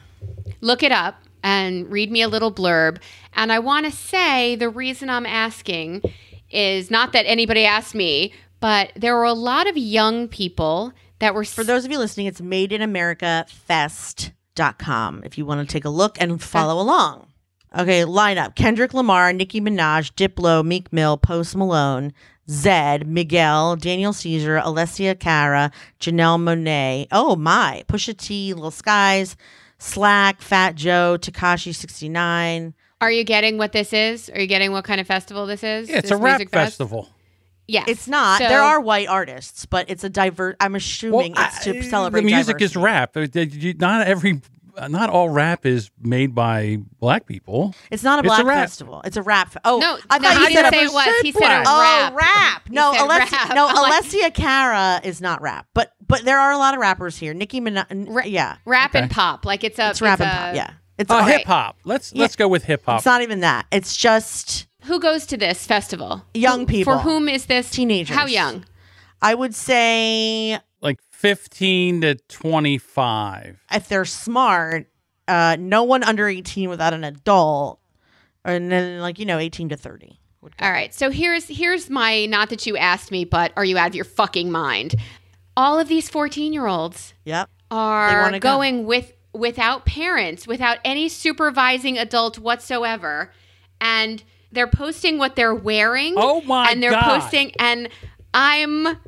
[0.61, 2.99] Look it up and read me a little blurb.
[3.35, 6.03] And I want to say the reason I'm asking
[6.51, 11.35] is not that anybody asked me, but there were a lot of young people that
[11.35, 16.21] were For those of you listening, it's madeinamericafest.com if you want to take a look
[16.21, 17.26] and follow along.
[17.75, 22.13] Okay, lineup Kendrick Lamar, Nicki Minaj, Diplo, Meek Mill, Post Malone,
[22.49, 27.07] Zedd, Miguel, Daniel Caesar, Alessia Cara, Janelle Monáe.
[27.13, 27.83] Oh my.
[27.89, 29.37] Pusha T, Lil Skies,
[29.79, 32.73] Slack, Fat Joe, Tekashi 69.
[33.01, 34.31] Are you getting what this is?
[34.31, 35.91] Are you getting what kind of festival this is?
[35.91, 36.73] Yeah, it's This a rap music fest?
[36.79, 37.09] festival.
[37.69, 37.85] Yes.
[37.89, 38.39] It's not.
[38.39, 40.57] So- there are white artists, but it's a divert.
[40.61, 43.13] I'm assuming it's to I- celebrate the music is rap.
[43.13, 44.41] Did you- Not every,
[44.89, 47.75] not all rap is made by black people.
[47.91, 48.59] It's not a It's a black rap.
[48.69, 49.01] festival.
[49.05, 49.53] It's a rap.
[49.53, 51.21] Fe- oh, No, I no, thought he you didn't said say a it was.
[51.23, 51.67] He said rap.
[51.67, 52.15] a Oh, rap.
[52.15, 52.63] rap.
[52.71, 53.55] No, Alessia, rap.
[53.55, 56.81] no, I'm like, Alessia Cara is not rap, but but there are a lot of
[56.81, 57.33] rappers here.
[57.35, 59.45] Nicki Minaj, yeah, rap and pop.
[59.47, 60.55] Like it's a it's rap and pop.
[60.55, 61.39] Yeah, it's Oh, all right.
[61.39, 61.79] hip hop.
[61.85, 62.23] Let's Yeah.
[62.23, 62.99] let's go with hip hop.
[62.99, 63.67] It's not even that.
[63.73, 66.25] It's just Who goes to this festival?
[66.35, 66.93] Young Who- people.
[66.95, 67.71] For whom is this?
[67.71, 68.15] Teenagers.
[68.17, 68.65] How young?
[69.23, 70.61] I would say
[71.17, 73.59] Like fifteen to twenty five.
[73.73, 74.87] if they're smart,
[75.29, 77.81] uh, no one under eighteen without an adult,
[78.45, 80.21] and then like you know eighteen to thirty.
[80.43, 80.67] would go.
[80.67, 80.93] All right.
[80.95, 84.05] So here's here's my not that you asked me, but are you out of your
[84.05, 84.95] fucking mind?
[85.59, 87.49] All of these 14 year olds Yep.
[87.71, 88.51] are wanna go.
[88.51, 93.33] going with without parents, without any supervising adult whatsoever,
[93.81, 96.13] and they're posting what they're wearing.
[96.17, 97.21] Oh my And they're God.
[97.21, 97.89] posting, and
[98.35, 98.99] I'm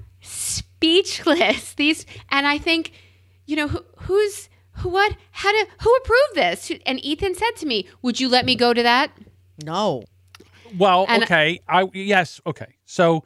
[0.79, 1.75] speechless.
[1.77, 2.93] These, and I think,
[3.47, 4.89] you know, who, who's who?
[4.91, 5.17] What?
[5.33, 5.67] How to?
[5.83, 6.73] Who approved this?
[6.87, 9.11] And Ethan said to me, "Would you let me go to that?"
[9.65, 10.05] No.
[10.77, 11.61] Well, And- okay.
[11.69, 12.75] I yes, okay.
[12.85, 13.25] So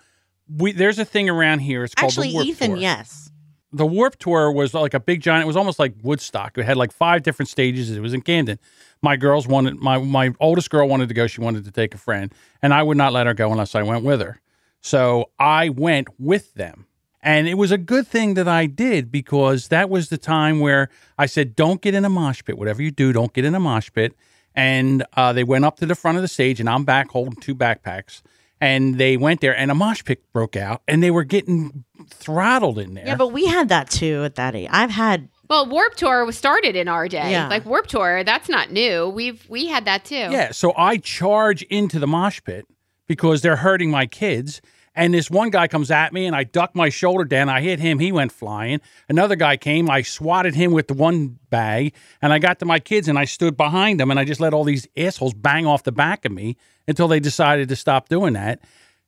[0.48, 1.84] we there's a thing around here.
[1.84, 2.78] It's called Actually, the Warp Ethan, Tour.
[2.78, 3.30] yes.
[3.74, 5.44] The Warp Tour was like a big giant.
[5.44, 6.58] It was almost like Woodstock.
[6.58, 7.90] It had like five different stages.
[7.90, 8.58] It was in Camden.
[9.00, 11.26] My girls wanted my my oldest girl wanted to go.
[11.26, 13.82] She wanted to take a friend, and I would not let her go unless I
[13.82, 14.40] went with her.
[14.80, 16.86] So I went with them.
[17.22, 20.88] And it was a good thing that I did because that was the time where
[21.16, 22.58] I said, don't get in a mosh pit.
[22.58, 24.14] Whatever you do, don't get in a mosh pit.
[24.54, 27.40] And uh, they went up to the front of the stage, and I'm back holding
[27.40, 28.22] two backpacks.
[28.60, 32.78] And they went there, and a mosh pit broke out, and they were getting throttled
[32.78, 33.06] in there.
[33.06, 34.68] Yeah, but we had that too at that age.
[34.70, 37.30] I've had Well, Warp Tour was started in our day.
[37.30, 37.48] Yeah.
[37.48, 39.08] Like Warp Tour, that's not new.
[39.08, 40.14] We've we had that too.
[40.14, 42.66] Yeah, so I charge into the mosh pit
[43.06, 44.60] because they're hurting my kids.
[44.94, 47.48] And this one guy comes at me and I duck my shoulder down.
[47.48, 47.98] I hit him.
[47.98, 48.80] He went flying.
[49.08, 49.88] Another guy came.
[49.90, 53.24] I swatted him with the one bag and I got to my kids and I
[53.24, 56.32] stood behind them and I just let all these assholes bang off the back of
[56.32, 58.60] me until they decided to stop doing that.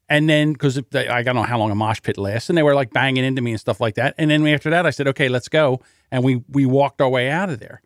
[0.08, 2.74] And then, because I don't know how long a mosh pit lasts, and they were
[2.74, 4.14] like banging into me and stuff like that.
[4.18, 7.30] And then after that, I said, "Okay, let's go," and we we walked our way
[7.30, 7.80] out of there.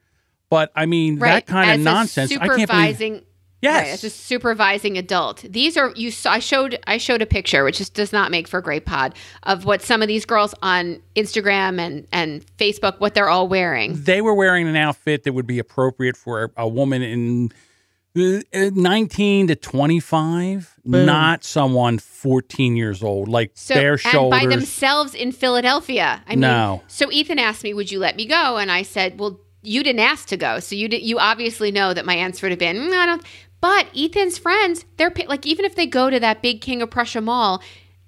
[0.50, 1.34] But I mean, Right.
[1.34, 3.22] that kind As of nonsense, I can't believe.
[3.60, 3.84] Supervising Yes.
[3.86, 5.42] Right, as a supervising adult.
[5.48, 8.46] These are you saw I showed I showed a picture which just does not make
[8.46, 13.00] for a great pod of what some of these girls on Instagram and and Facebook
[13.00, 13.94] what they're all wearing.
[14.04, 17.50] they were wearing an outfit that would be appropriate for a, a woman in
[18.16, 24.40] uh, uh, 19 to 25 not someone 14 years old like So bare and shoulders
[24.40, 26.22] by themselves in Philadelphia.
[26.26, 26.82] I mean, No.
[26.88, 30.00] so Ethan asked me, "Would you let me go?" And I said, "Well, you didn't
[30.00, 32.76] ask to go, so you did, you obviously know that my answer would have been,
[32.76, 33.22] "Mm, I don't."
[33.60, 37.20] But Ethan's friends, they're like, even if they go to that big King of Prussia
[37.20, 37.62] mall,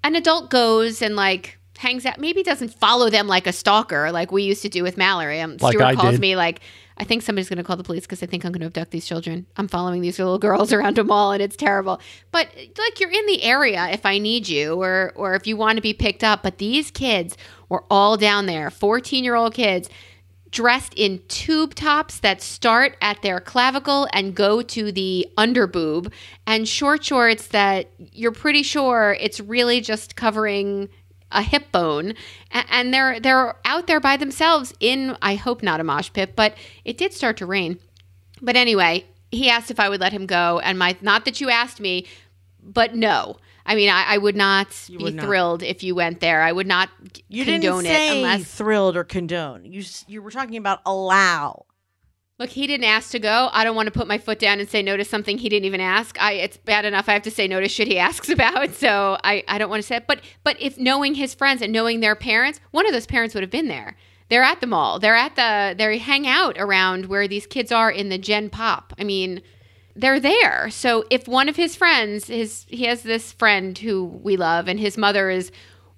[0.04, 4.30] an adult goes and like hangs out, maybe doesn't follow them like a stalker, like
[4.30, 5.40] we used to do with Mallory.
[5.40, 6.20] Um, Like Stuart I calls did.
[6.20, 6.60] me like.
[6.96, 8.90] I think somebody's going to call the police because I think I'm going to abduct
[8.90, 9.46] these children.
[9.56, 11.98] I'm following these little girls around a mall and it's terrible.
[12.30, 15.76] But like you're in the area if I need you or or if you want
[15.76, 16.42] to be picked up.
[16.42, 17.38] But these kids
[17.70, 19.88] were all down there, 14 year old kids
[20.50, 26.12] dressed in tube tops that start at their clavicle and go to the underboob
[26.46, 30.88] and short shorts that you're pretty sure it's really just covering
[31.32, 32.14] a hip bone.
[32.50, 36.56] And they're they're out there by themselves in I hope not a mosh pit but
[36.84, 37.78] it did start to rain.
[38.42, 41.50] But anyway he asked if I would let him go and my not that you
[41.50, 42.06] asked me
[42.62, 45.24] but no I mean I, I would not be would not.
[45.26, 46.88] thrilled if you went there I would not
[47.28, 49.64] You condone didn't say it unless thrilled or condone.
[49.64, 51.66] You s- you were talking about allow.
[52.38, 53.50] Look, he didn't ask to go.
[53.52, 55.66] I don't want to put my foot down and say no to something he didn't
[55.66, 56.18] even ask.
[56.18, 58.70] I it's bad enough I have to say no to shit he asks about.
[58.74, 60.06] So I, I don't want to say it.
[60.06, 63.42] But but if knowing his friends and knowing their parents, one of those parents would
[63.42, 63.96] have been there.
[64.30, 64.98] They're at the mall.
[64.98, 68.94] They're at the they hang out around where these kids are in the Gen Pop.
[68.98, 69.42] I mean,
[69.96, 70.70] they're there.
[70.70, 74.78] So if one of his friends, his he has this friend who we love, and
[74.78, 75.50] his mother is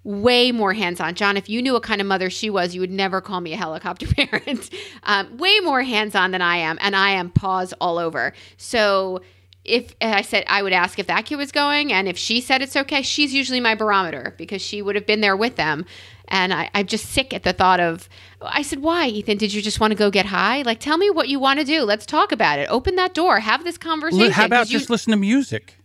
[0.04, 1.14] way more hands on.
[1.14, 3.52] John, if you knew what kind of mother she was, you would never call me
[3.52, 4.70] a helicopter parent.
[5.04, 8.32] um, way more hands on than I am, and I am paws all over.
[8.56, 9.20] So
[9.64, 12.62] if I said I would ask if that kid was going, and if she said
[12.62, 15.86] it's okay, she's usually my barometer because she would have been there with them.
[16.28, 18.08] And I, I'm just sick at the thought of.
[18.44, 19.38] I said, "Why, Ethan?
[19.38, 20.62] Did you just want to go get high?
[20.62, 21.82] Like, tell me what you want to do.
[21.82, 22.68] Let's talk about it.
[22.70, 23.40] Open that door.
[23.40, 24.26] Have this conversation.
[24.26, 25.76] Li- How about 'Cause you- just listen to music?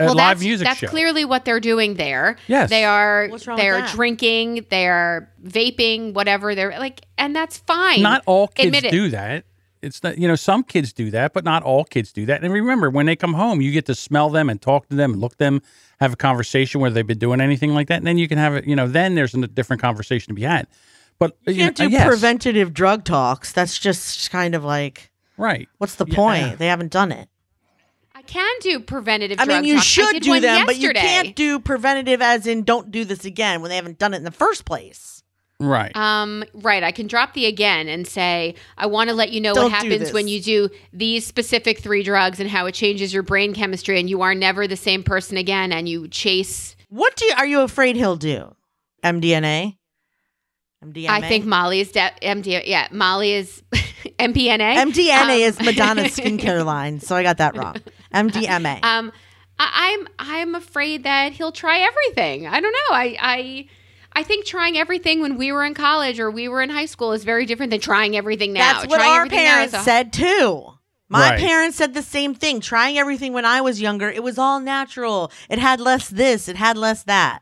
[0.00, 0.86] A well, live that's, music that's show.
[0.86, 2.36] clearly what they're doing there.
[2.46, 2.70] Yes.
[2.70, 3.28] they are.
[3.56, 3.90] They're that?
[3.90, 4.66] drinking.
[4.70, 6.14] They're vaping.
[6.14, 8.00] Whatever they're like, and that's fine.
[8.02, 8.90] Not all kids Admit it.
[8.92, 9.44] do that.
[9.82, 12.42] It's not, you know, some kids do that, but not all kids do that.
[12.44, 15.12] And remember, when they come home, you get to smell them and talk to them
[15.12, 15.62] and look them,
[16.00, 17.98] have a conversation whether they've been doing anything like that.
[17.98, 20.42] And then you can have it, you know, then there's a different conversation to be
[20.42, 20.66] had.
[21.18, 23.52] But You you know, can't do yes, preventative drug talks.
[23.52, 25.68] That's just kind of like, right.
[25.78, 26.14] what's the Yeah.
[26.14, 26.58] point?
[26.58, 27.28] They haven't done it.
[28.14, 29.40] I can do preventative.
[29.40, 29.80] I mean, you talk.
[29.80, 33.24] I should do one them, but you can't do preventative as in don't do this
[33.24, 35.22] again when they haven't done it in the first place.
[35.60, 35.94] Right.
[35.96, 36.84] Um, right.
[36.84, 39.72] I can drop the again and say, I want to let you know Don't what
[39.72, 43.98] happens when you do these specific three drugs and how it changes your brain chemistry
[43.98, 46.76] and you are never the same person again and you chase.
[46.90, 48.54] What do you, are you afraid he'll do?
[49.02, 49.77] MDNA?
[50.84, 51.08] MDMA?
[51.08, 52.62] I think Molly is de- MD.
[52.66, 53.62] Yeah, Molly is
[54.18, 54.76] MPNA.
[54.92, 57.76] MDNA Um, is Madonna's skincare line, so I got that wrong.
[58.14, 58.80] MDMA.
[58.84, 59.12] Um,
[59.58, 62.46] I, I'm I'm afraid that he'll try everything.
[62.46, 62.94] I don't know.
[62.96, 63.68] I I.
[64.10, 67.12] I think trying everything when we were in college or we were in high school
[67.12, 68.72] is very different than trying everything now.
[68.80, 70.64] That's what trying our parents a- said too.
[71.08, 71.38] My Right.
[71.38, 72.60] parents said the same thing.
[72.60, 75.30] Trying everything when I was younger, it was all natural.
[75.48, 77.40] It had less this, it had less that.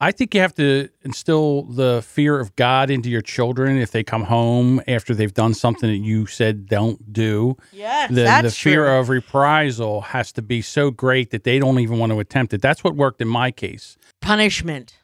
[0.00, 4.02] I think you have to instill the fear of God into your children if they
[4.02, 7.56] come home after they've done something that you said don't do.
[7.72, 8.98] Yes, the, that's the fear true.
[8.98, 12.60] of reprisal has to be so great that they don't even want to attempt it.
[12.60, 13.96] That's what worked in my case.
[14.20, 14.96] punishment.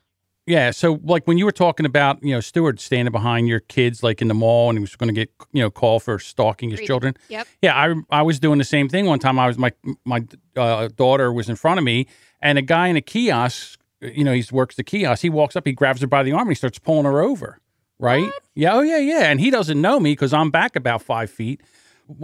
[0.46, 0.72] Yeah.
[0.72, 4.20] So, like when you were talking about, you know, Stewart standing behind your kids, like
[4.20, 6.80] in the mall, and he was going to get, you know, call for stalking his
[6.80, 7.16] children.
[7.28, 7.46] Yep.
[7.62, 9.38] Yeah, I I was doing the same thing one time.
[9.38, 9.72] I was my
[10.04, 10.24] my
[10.56, 12.08] uh, daughter was in front of me,
[12.42, 15.22] and a guy in a kiosk, you know, he works the kiosk.
[15.22, 17.58] He walks up, he grabs her by the arm, and he starts pulling her over.
[17.98, 18.30] Right?
[18.54, 18.74] Yeah.
[18.74, 19.30] Oh yeah, yeah.
[19.30, 21.60] And he doesn't know me because I'm back about five feet.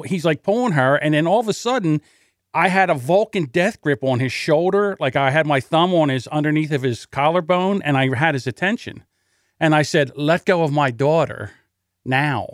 [0.06, 2.00] He's like pulling her, and then all of a sudden.
[2.54, 6.08] I had a Vulcan death grip on his shoulder, like I had my thumb on
[6.08, 9.04] his underneath of his collarbone, and I had his attention.
[9.60, 11.50] And I said, "Let go of my daughter
[12.02, 12.48] now."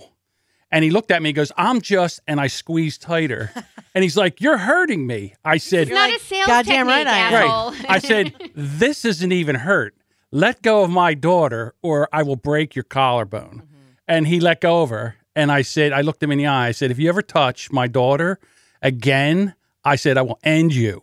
[0.73, 3.53] And he looked at me, and goes, "I'm just," and I squeezed tighter.
[3.95, 7.07] and he's like, "You're hurting me." I said, It's not a sales "Goddamn technique, right
[7.07, 7.71] I am." asshole.
[7.73, 7.91] Right.
[7.91, 9.95] I said, This isn't even hurt.
[10.31, 13.63] Let go of my daughter, or I will break your collarbone.
[13.65, 13.77] Mm-hmm.
[14.09, 15.17] And he let go of her.
[15.37, 16.69] And I said, I looked him in the eye.
[16.69, 18.41] I said, If you ever touch my daughter
[18.81, 19.55] again,
[19.85, 21.03] I said, I will end you.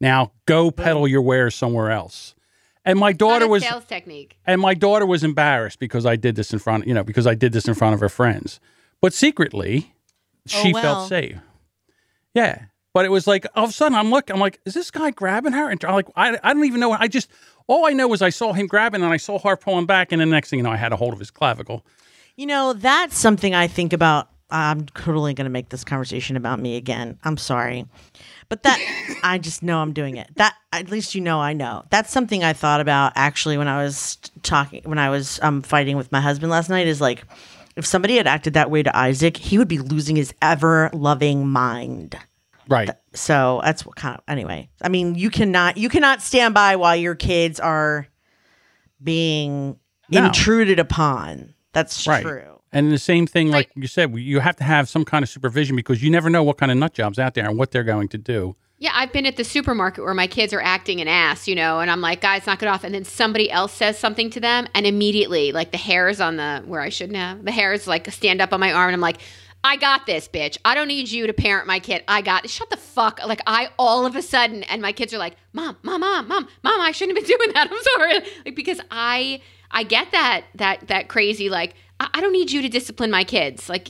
[0.00, 2.34] Now go peddle your wares somewhere else.
[2.84, 4.38] And my daughter a was sales technique.
[4.46, 7.34] and my daughter was embarrassed because I did this in front, you know, because I
[7.34, 8.58] did this in front of her friends.
[9.00, 9.94] But secretly,
[10.46, 10.82] she Oh, well.
[10.82, 11.36] felt safe.
[12.34, 12.64] Yeah.
[12.92, 15.10] But it was like all of a sudden I'm looking, I'm like, is this guy
[15.10, 15.70] grabbing her?
[15.70, 16.92] And I'm like, I, I don't even know.
[16.92, 17.30] I just
[17.68, 20.20] all I know was I saw him grabbing and I saw her pulling back, and
[20.20, 21.86] the next thing you know, I had a hold of his clavicle.
[22.36, 24.28] You know, that's something I think about.
[24.52, 27.16] I'm totally going to make this conversation about me again.
[27.22, 27.86] I'm sorry.
[28.48, 28.80] But that,
[29.22, 30.28] I just know I'm doing it.
[30.34, 31.84] That, at least you know I know.
[31.90, 35.96] That's something I thought about actually when I was talking, when I was um, fighting
[35.96, 37.22] with my husband last night is like,
[37.76, 41.48] if somebody had acted that way to Isaac, he would be losing his ever loving
[41.48, 42.16] mind.
[42.68, 42.90] Right.
[43.14, 44.68] So that's what kind of, anyway.
[44.82, 48.06] I mean, you cannot, you cannot stand by while your kids are
[49.02, 49.76] being
[50.10, 50.26] No.
[50.26, 51.54] intruded upon.
[51.72, 52.22] That's Right.
[52.22, 52.60] true.
[52.72, 55.74] And the same thing, like you said, you have to have some kind of supervision
[55.74, 58.08] because you never know what kind of nut jobs out there and what they're going
[58.08, 58.54] to do.
[58.80, 61.80] Yeah, I've been at the supermarket where my kids are acting an ass, you know,
[61.80, 62.82] and I'm like, guys, knock it off.
[62.82, 66.62] And then somebody else says something to them, and immediately, like the hairs on the
[66.64, 69.18] where I shouldn't have, the hairs like stand up on my arm, and I'm like,
[69.62, 70.56] I got this, bitch.
[70.64, 72.02] I don't need you to parent my kid.
[72.08, 73.20] I got shut the fuck.
[73.26, 76.48] Like I all of a sudden, and my kids are like, Mom, Mom, Mom, Mom,
[76.62, 77.68] Mom, I shouldn't have been doing that.
[77.70, 78.32] I'm sorry.
[78.46, 82.62] Like because I I get that that that crazy like I, I don't need you
[82.62, 83.68] to discipline my kids.
[83.68, 83.88] Like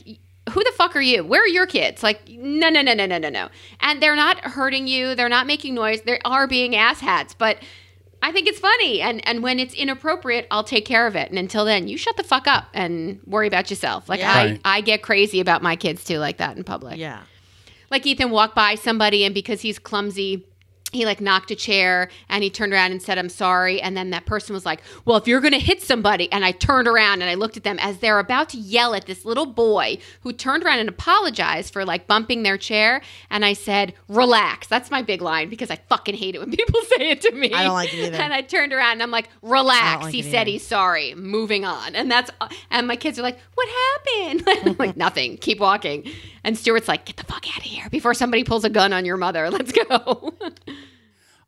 [0.49, 1.23] who the fuck are you?
[1.23, 2.01] Where are your kids?
[2.03, 3.49] Like, no, no, no, no, no, no, no.
[3.79, 5.15] And they're not hurting you.
[5.15, 6.01] They're not making noise.
[6.01, 7.35] They are being asshats.
[7.37, 7.57] But
[8.23, 11.29] I think it's funny, and and when it's inappropriate, I'll take care of it.
[11.29, 14.09] And until then, you shut the fuck up and worry about yourself.
[14.09, 14.31] Like Yeah.
[14.31, 14.61] I, Right.
[14.63, 16.97] I get crazy about my kids too, like that in public.
[16.97, 17.21] Yeah.
[17.89, 20.45] Like Ethan walked by somebody, and because he's clumsy,
[20.91, 23.81] he like knocked a chair and he turned around and said, I'm sorry.
[23.81, 26.31] And then that person was like, Well, if you're going to hit somebody.
[26.31, 29.05] And I turned around and I looked at them as they're about to yell at
[29.05, 33.01] this little boy who turned around and apologized for like bumping their chair.
[33.29, 34.67] And I said, Relax.
[34.67, 37.53] That's my big line because I fucking hate it when people say it to me.
[37.53, 38.17] I don't like it either.
[38.17, 40.03] And I turned around and I'm like, Relax.
[40.03, 40.51] like he said either.
[40.51, 41.15] he's sorry.
[41.15, 41.95] Moving on.
[41.95, 42.31] And that's,
[42.69, 44.43] and my kids are like, What happened?
[44.65, 45.37] I'm like, Nothing.
[45.37, 46.09] Keep walking.
[46.43, 49.05] And Stuart's like, Get the fuck out of here before somebody pulls a gun on
[49.05, 49.49] your mother.
[49.51, 50.33] Let's go.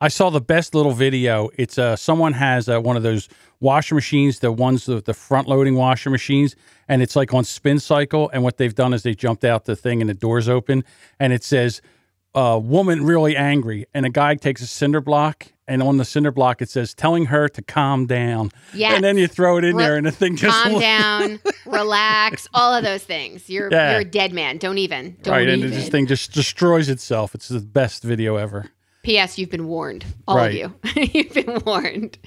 [0.01, 1.49] I saw the best little video.
[1.57, 3.29] It's uh, someone has uh, one of those
[3.61, 6.57] washer machines, the ones with the front loading washer machines,
[6.89, 8.29] and it's like on spin cycle.
[8.33, 10.83] And what they've done is they jumped out the thing and the doors open,
[11.21, 11.81] and it says,
[12.35, 15.47] uh, "Woman really angry," and a guy takes a cinder block.
[15.65, 18.49] And on the cinder block, it says, telling her to calm down.
[18.73, 18.95] Yes.
[18.95, 20.61] And then you throw it in Re- there, and the thing just.
[20.61, 23.49] calm down, relax, all of those things.
[23.49, 23.91] You're Yeah.
[23.91, 24.57] you're a dead man.
[24.57, 25.15] Don't even.
[25.21, 25.47] Don't Right.
[25.47, 27.33] And this thing just destroys itself.
[27.33, 28.71] It's the best video ever.
[29.03, 29.37] P.S.
[29.39, 30.03] You've been warned.
[30.27, 30.63] All Right.
[30.63, 31.07] of you.
[31.13, 32.17] You've been warned.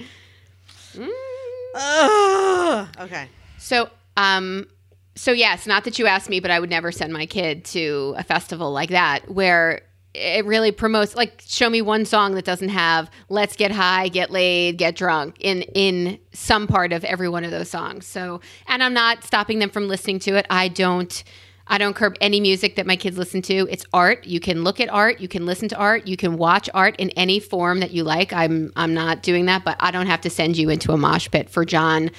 [1.75, 2.87] Ugh.
[3.01, 3.27] okay.
[3.59, 4.67] So, um,
[5.15, 8.15] so yes, not that you asked me, but I would never send my kid to
[8.17, 9.81] a festival like that where
[10.13, 11.15] it really promotes.
[11.15, 15.35] Like, show me one song that doesn't have "Let's get high, get laid, get drunk"
[15.39, 18.05] in in some part of every one of those songs.
[18.05, 20.45] So, and I'm not stopping them from listening to it.
[20.49, 21.23] I don't.
[21.69, 23.67] I don't curb any music that my kids listen to.
[23.69, 24.25] It's art.
[24.25, 25.19] You can look at art.
[25.19, 26.07] You can listen to art.
[26.07, 28.31] You can watch art in any form that you like.
[28.31, 31.29] I'm I'm not doing that, but I don't have to send you into a mosh
[31.29, 32.11] pit for John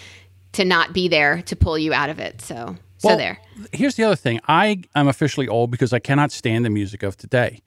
[0.52, 2.42] to not be there to pull you out of it.
[2.42, 3.38] So so there.
[3.72, 4.40] Here's the other thing.
[4.46, 7.62] I am officially old because I cannot stand the music of today.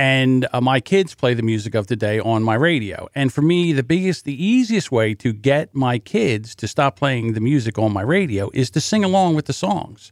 [0.00, 3.06] And uh, my kids play the music of today on my radio.
[3.14, 7.34] And for me, the biggest, the easiest way to get my kids to stop playing
[7.34, 10.10] the music on my radio is to sing along with the songs.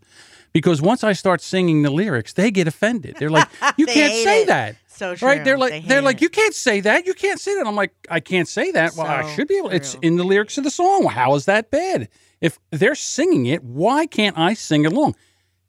[0.52, 3.16] Because once I start singing the lyrics, they get offended.
[3.18, 3.48] They're like,
[3.78, 4.48] "You They can't say it.
[4.48, 5.28] that." So true.
[5.28, 5.42] Right?
[5.42, 6.22] They're like, They they are hate like, it.
[6.22, 7.06] "You can't say that.
[7.06, 9.70] You can't say that." I'm like, "I can't say that." Well, I should be able.
[9.70, 11.04] It's in the lyrics of the song.
[11.06, 12.08] How is that bad?
[12.42, 15.16] If they're singing it, why can't I sing along?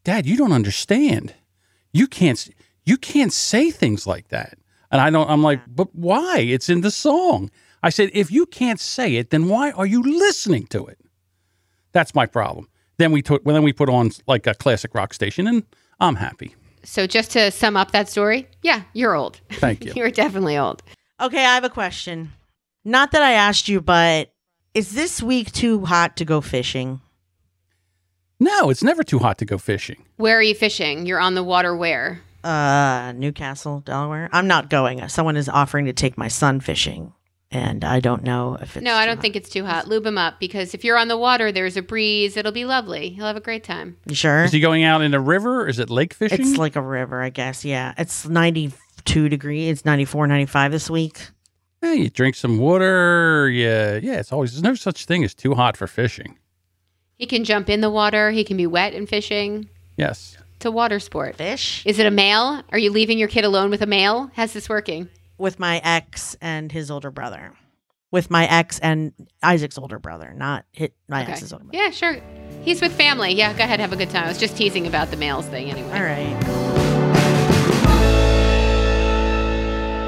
[0.03, 1.35] Dad, you don't understand.
[1.93, 2.49] You can't
[2.89, 4.57] you can't say things like that.
[4.91, 6.39] And I don't I'm like, "But why?
[6.39, 7.51] It's in the song."
[7.83, 10.99] I said, "If you can't say it, then why are you listening to it?"
[11.91, 12.67] That's my problem.
[12.97, 15.63] Then we took well, then we put on like a classic rock station and
[15.99, 16.55] I'm happy.
[16.83, 19.41] So just to sum up that story, yeah, you're old.
[19.51, 19.93] Thank you.
[19.95, 20.81] you're definitely old.
[21.21, 22.31] Okay, I have a question.
[22.83, 24.33] Not that I asked you, but
[24.73, 27.01] is this week too hot to go fishing?
[28.39, 30.05] No, it's never too hot to go fishing.
[30.15, 31.05] Where are you fishing?
[31.05, 32.21] You're on the water where?
[32.43, 34.29] Uh, New Castle, Delaware.
[34.31, 35.07] I'm not going.
[35.09, 37.13] Someone is offering to take my son fishing,
[37.51, 38.83] and I don't know if it's.
[38.83, 39.21] no, I don't hot.
[39.21, 39.87] think it's too hot.
[39.87, 42.37] Lube him up because if you're on the water, there's a breeze.
[42.37, 43.09] It'll be lovely.
[43.09, 43.97] He'll have a great time.
[44.05, 44.43] You sure?
[44.43, 45.61] Is he going out in a river?
[45.63, 46.39] Or is it lake fishing?
[46.39, 47.65] It's like a river, I guess.
[47.65, 49.71] Yeah, it's 92 degrees.
[49.71, 51.19] It's 94, 95 this week.
[51.83, 53.49] Yeah, you drink some water.
[53.49, 54.19] Yeah, yeah.
[54.19, 56.37] It's always there's no such thing as too hot for fishing.
[57.15, 58.31] He can jump in the water.
[58.31, 59.69] He can be wet and fishing.
[59.97, 60.37] Yes.
[60.59, 61.37] It's a water sport.
[61.37, 62.61] Fish Is it a male?
[62.73, 64.29] Are you leaving your kid alone with a male?
[64.35, 65.07] How's this working?
[65.37, 67.53] with my ex and his older brother.
[68.11, 71.31] With my ex and Isaac's older brother, not hit my Okay.
[71.31, 71.81] ex's older brother.
[71.81, 72.17] Yeah, sure.
[72.63, 73.31] He's with family.
[73.35, 74.25] Yeah, go ahead, have a good time.
[74.25, 75.93] I was just teasing about the males thing anyway.
[75.93, 76.68] All right.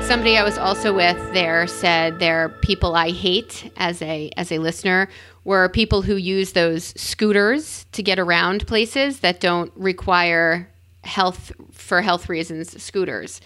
[0.08, 4.58] Somebody I was also with there said they're people I hate as a as a
[4.60, 5.08] listener
[5.46, 10.70] were people who use those scooters to get around places that don't require
[11.06, 13.40] health for health reasons scooters.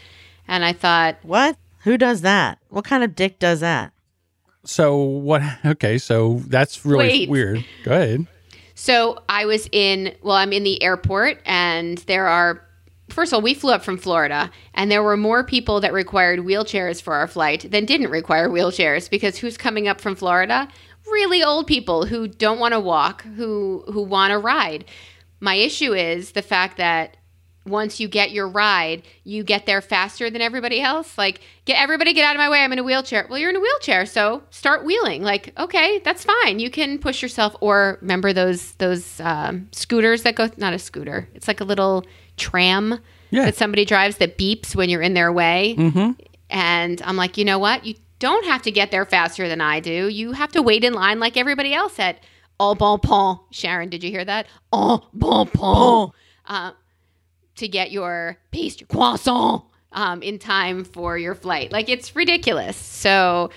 [0.48, 1.56] And I thought, What?
[1.84, 2.58] Who does that?
[2.70, 3.94] What kind of dick does that?
[4.63, 5.44] So what?
[5.63, 7.30] Okay, so that's really Wait.
[7.30, 7.65] weird.
[7.84, 8.28] Go ahead.
[8.74, 12.64] So I was in, well, I'm in the airport, and there are,
[13.15, 16.39] first of all, we flew up from Florida, and there were more people that required
[16.39, 20.67] wheelchairs for our flight than didn't require wheelchairs because who's coming up from Florida?
[21.08, 24.86] Really old people who don't want to walk, who who want to ride.
[25.39, 27.15] My issue is the fact that
[27.65, 31.17] once you get your ride, you get there faster than everybody else.
[31.17, 32.60] Like, get everybody get out of my way.
[32.60, 33.25] I'm in a wheelchair.
[33.30, 35.23] Well, you're in a wheelchair, so start wheeling.
[35.23, 36.60] Like, okay, that's fine.
[36.60, 37.55] You can push yourself.
[37.61, 40.49] Or remember those those um, scooters that go?
[40.57, 41.30] Not a scooter.
[41.34, 42.05] It's like a little
[42.38, 42.99] tram
[43.31, 43.45] Yeah.
[43.45, 45.75] that somebody drives that beeps when you're in their way.
[45.77, 46.11] Mm-hmm.
[46.49, 47.86] And I'm like, you know what?
[47.86, 50.07] You don't have to get there faster than I do.
[50.07, 52.19] You have to wait in line like everybody else at
[52.59, 53.39] Au Bon Pain.
[53.51, 54.47] Sharon, did you hear that?
[54.71, 56.11] Au Bon Pain.
[56.47, 56.71] Uh,
[57.55, 59.63] to get your pastry croissant
[59.93, 61.71] um, in time for your flight.
[61.71, 62.75] Like it's ridiculous.
[62.77, 63.49] So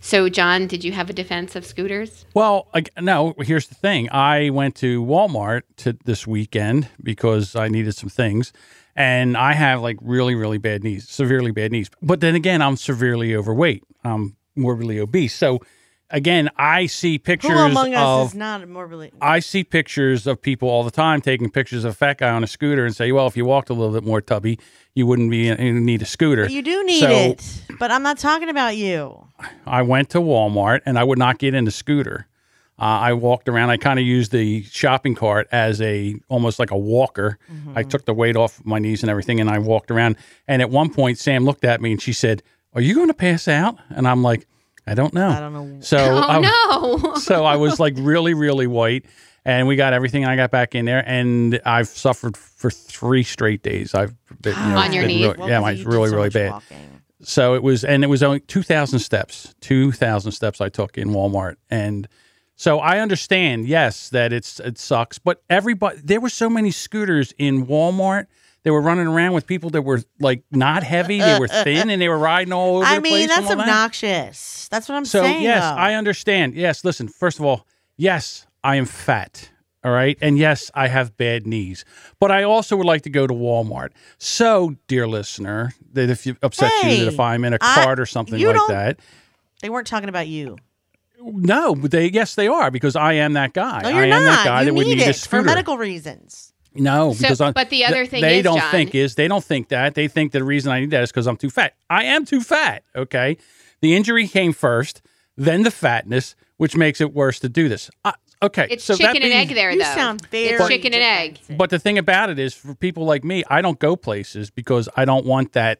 [0.00, 2.24] So, John, did you have a defense of scooters?
[2.34, 2.68] Well,
[3.00, 3.34] no.
[3.40, 4.08] Here's the thing.
[4.10, 8.52] I went to Walmart to this weekend because I needed some things,
[8.96, 11.90] and I have like really, really bad knees, severely bad knees.
[12.00, 13.84] But then again, I'm severely overweight.
[14.04, 15.34] I'm morbidly obese.
[15.34, 15.60] So,
[16.10, 19.12] again, I see pictures Who among us of is not morbidly?
[19.20, 22.42] I see pictures of people all the time taking pictures of a fat guy on
[22.44, 24.58] a scooter and say, well, if you walked a little bit more tubby,
[24.94, 26.44] you wouldn't be you need a scooter.
[26.44, 27.62] But you do need So, it.
[27.78, 29.26] But I'm not talking about you.
[29.66, 32.26] I went to Walmart and I would not get in the scooter.
[32.80, 33.70] Uh, I walked around.
[33.70, 37.36] I kind of used the shopping cart as a almost like a walker.
[37.74, 40.16] I took the weight off my knees and everything, and I walked around.
[40.46, 42.40] And at one point, Sam looked at me and she said,
[42.74, 44.46] "Are you going to pass out?" And I'm like,
[44.88, 45.80] "I don't know." I don't know.
[45.80, 47.14] So Oh, I, no.
[47.20, 49.04] so I was like really, really white,
[49.44, 50.24] and we got everything.
[50.24, 53.94] I got back in there, and I've suffered for three straight days.
[53.94, 55.26] I've been, you know, On it's your been knees.
[55.26, 56.50] really- Well, yeah, 'cause my it's really, so really bad.
[56.52, 57.00] walking.
[57.22, 59.54] So it was, and it was only two thousand steps.
[59.60, 62.06] Two thousand steps I took in Walmart, and
[62.56, 67.32] so I understand, yes, that it's it sucks, but everybody there were so many scooters
[67.38, 68.26] in Walmart.
[68.68, 72.02] They were running around with people that were like not heavy, they were thin, and
[72.02, 73.12] they were riding all over I the place.
[73.14, 73.60] I mean, that's all that.
[73.62, 74.68] obnoxious.
[74.70, 75.42] That's what I'm So saying.
[75.42, 75.80] yes, though.
[75.80, 76.52] I understand.
[76.54, 77.08] Yes, listen.
[77.08, 77.66] First of all,
[77.96, 79.48] yes, I am fat.
[79.82, 81.86] All right, and yes, I have bad knees,
[82.20, 83.92] but I also would like to go to Walmart.
[84.18, 87.98] So, dear listener, that if you upset you that if I'm in a I- cart
[87.98, 88.98] or something like that,
[89.62, 90.58] They weren't talking about you.
[91.22, 93.80] no, they yes they are because I am that guy.
[93.82, 94.36] No, you're I am not.
[94.36, 96.52] that guy you that would need need a it for medical reasons.
[96.78, 99.28] No, So- because I'm, but the other thing they is, don't John- think is they
[99.28, 101.74] don't think that they think the reason I need that is because I'm too fat.
[101.90, 102.84] I am too fat.
[102.96, 103.36] Okay,
[103.80, 105.02] the injury came first,
[105.36, 107.90] then the fatness, which makes it worse to do this.
[108.04, 108.12] Uh,
[108.42, 109.84] okay, It's so that chicken and egg there, You though.
[109.94, 111.38] sound very it's chicken and egg.
[111.56, 114.88] But the thing about it is, for people like me, I don't go places because
[114.96, 115.78] I don't want that.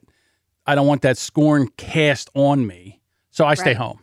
[0.65, 2.99] I don't want that scorn cast on me,
[3.31, 3.99] so I stay home.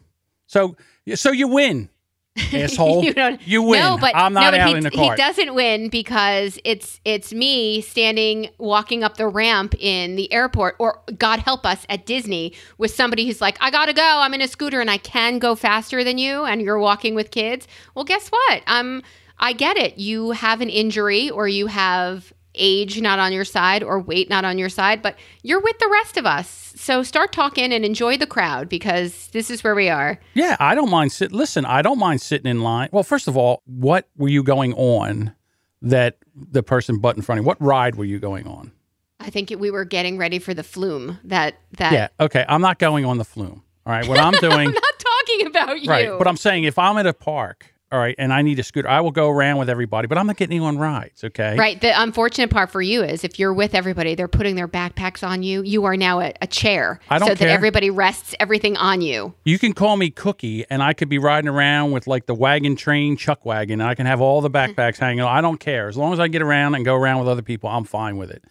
[0.47, 0.77] So,
[1.15, 1.91] so you win,
[2.53, 3.05] asshole.
[3.05, 3.15] you,
[3.45, 3.81] You win.
[3.81, 7.33] No, but I'm not no, out he, in the he doesn't win because it's it's
[7.33, 12.53] me standing walking up the ramp in the airport, or God help us at Disney
[12.79, 14.03] with somebody who's like, "I gotta go.
[14.03, 17.31] I'm in a scooter and I can go faster than you, and you're walking with
[17.31, 18.63] kids." Well, guess what?
[18.67, 19.03] Um,
[19.39, 19.99] I get it.
[19.99, 24.45] You have an injury, or you have age not on your side, or weight not
[24.45, 26.73] on your side, but you're with the rest of us.
[26.77, 30.19] So start talking and enjoy the crowd because this is where we are.
[30.35, 31.33] Yeah, I don't mind sit.
[31.33, 32.89] Listen, I don't mind sitting in line.
[32.93, 35.35] Well, first of all, what were you going on
[35.83, 37.47] that the person butt in front of you?
[37.47, 38.73] What ride were you going on?
[39.21, 41.19] I think we were getting ready for the flume.
[41.25, 42.45] That that Yeah, okay.
[42.49, 43.63] I'm not going on the flume.
[43.87, 44.69] All right, what I'm doing.
[44.69, 45.91] I'm not talking about you.
[45.91, 48.65] right, but I'm saying if I'm at a park, all right, and I need a
[48.65, 51.23] scooter, I will go around with everybody, but I'm not getting on rides.
[51.23, 51.57] Okay.
[51.57, 51.81] right.
[51.81, 55.45] The unfortunate part for you is if you're with everybody, they're putting their backpacks on
[55.45, 55.63] you.
[55.63, 57.49] You are now a, a chair, I don't so care.
[57.49, 59.35] that everybody rests everything on you.
[59.45, 62.75] You can call me Cookie, and I could be riding around with like the wagon
[62.75, 64.73] train chuck wagon, and I can have all the mm-hmm.
[64.73, 65.21] backpacks hanging.
[65.21, 65.37] on.
[65.37, 67.71] I don't care as long as I get around and go around with other people.
[67.71, 68.43] I'm fine with it.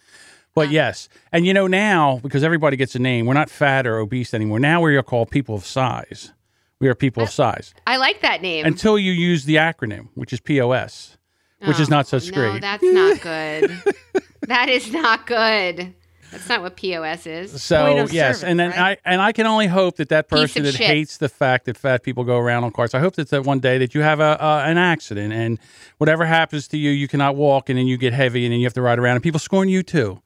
[0.54, 3.98] But yes, and you know now because everybody gets a name, we're not fat or
[3.98, 4.58] obese anymore.
[4.58, 6.32] Now we are called people of size.
[6.80, 8.66] We are people of size I like that name.
[8.66, 11.16] until you use the acronym, which is POS,
[11.64, 12.60] which is Oh, not such no, great.
[12.60, 13.82] that's not good.
[14.42, 15.94] that is not good.
[16.32, 17.62] That's not what POS is.
[17.62, 18.10] So yes,
[18.40, 18.98] service, and then right?
[19.04, 20.86] I and I can only hope that that person that shit.
[20.86, 22.94] hates the fact that fat people go around on carts.
[22.94, 25.58] I hope that that one day that you have a uh, an accident and
[25.98, 28.66] whatever happens to you, you cannot walk, and then you get heavy, and then you
[28.66, 30.20] have to ride around, and people scorn you too,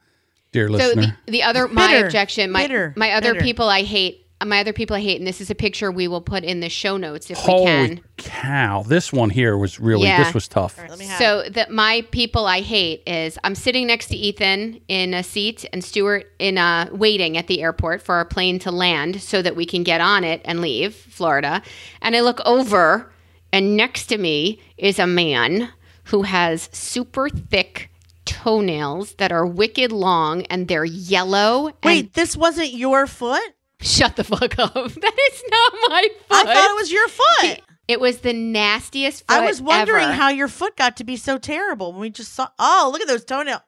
[0.52, 1.18] dear So listener.
[1.26, 2.06] the, the other my Bitter.
[2.06, 2.94] objection, my Bitter.
[2.96, 3.44] my other Bitter.
[3.44, 6.20] people I hate, my other people I hate, and this is a picture we will
[6.22, 8.00] put in the show notes if we Holy can.
[8.16, 8.82] cow!
[8.86, 10.22] This one here was really Yeah.
[10.24, 10.78] this was tough.
[10.78, 14.80] Let me have So that my people I hate is I'm sitting next to Ethan
[14.88, 18.70] in a seat and Stuart in a waiting at the airport for our plane to
[18.70, 21.62] land so that we can get on it and leave Florida.
[22.00, 23.12] And I look over
[23.52, 25.68] and next to me is a man
[26.04, 27.90] who has super thick
[28.24, 31.66] toenails that are wicked long and they're yellow.
[31.66, 33.42] and- Wait, this wasn't your foot?
[33.80, 34.74] Shut the fuck up.
[34.74, 36.46] That is not my foot.
[36.46, 37.60] I thought it was your foot.
[37.88, 40.12] It was the nastiest foot I was wondering ever.
[40.12, 42.48] how your foot got to be so terrible when we just saw.
[42.58, 43.62] Oh, look at those toenails.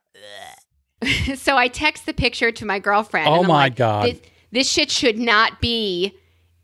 [1.37, 3.29] so I text the picture to my girlfriend.
[3.29, 4.07] Oh and I'm my like, God.
[4.07, 4.21] This,
[4.53, 6.15] this shit should not be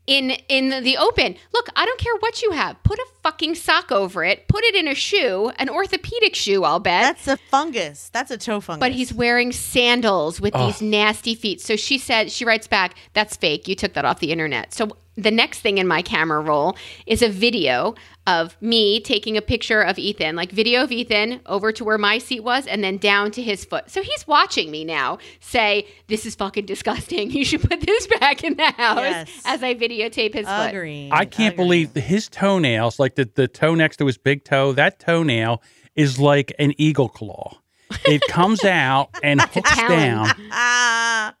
[0.07, 1.35] in in the open.
[1.53, 2.81] Look, I don't care what you have.
[2.83, 6.79] Put a fucking sock over it, put it in a shoe, an orthopedic shoe, I'll
[6.79, 7.17] bet.
[7.17, 8.09] That's a fungus.
[8.13, 8.79] That's a toe fungus.
[8.79, 11.61] but he's wearing sandals with these nasty feet.
[11.61, 13.67] So she said, she writes back, that's fake.
[13.67, 14.73] You took that off the internet.
[14.73, 17.93] So the next thing in my camera roll is a video
[18.25, 22.19] of me taking a picture of Ethan, like video of Ethan over to where my
[22.19, 23.89] seat was and then down to his foot.
[23.89, 27.31] So he's watching me now say, This is fucking disgusting.
[27.39, 29.41] You should put this back in the house Yes.
[29.45, 30.51] as I videotape his foot.
[31.11, 31.55] I can't Agreed.
[31.55, 35.61] believe his toenails, like the, the toe next to his big toe, that toenail
[35.95, 37.57] is like an eagle claw.
[38.05, 40.27] It comes out and hooks down.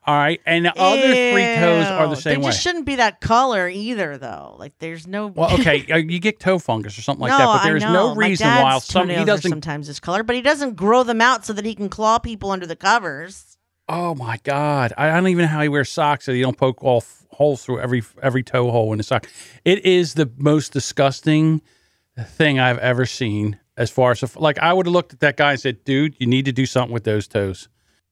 [0.05, 0.41] All right.
[0.45, 2.51] And the other three toes are the same They way.
[2.51, 4.55] just shouldn't be that color either, though.
[4.57, 5.27] Like, there's no.
[5.27, 7.83] Well, okay, uh, you get toe fungus or something like no, that, but I there's
[7.83, 7.93] know.
[7.93, 9.49] no My reason dad's why some he toenails are doesn't.
[9.51, 12.49] sometimes this color, but he doesn't grow them out so that he can claw people
[12.51, 13.57] under the covers.
[13.87, 16.57] Oh my god, I, I don't even know how he wears socks so you don't
[16.57, 19.27] poke all f- holes through every every toe hole in the sock.
[19.65, 21.61] It is the most disgusting
[22.19, 23.57] thing I've ever seen.
[23.77, 26.27] As far as like, I would have looked at that guy and said, "Dude, you
[26.27, 27.69] need to do something with those toes."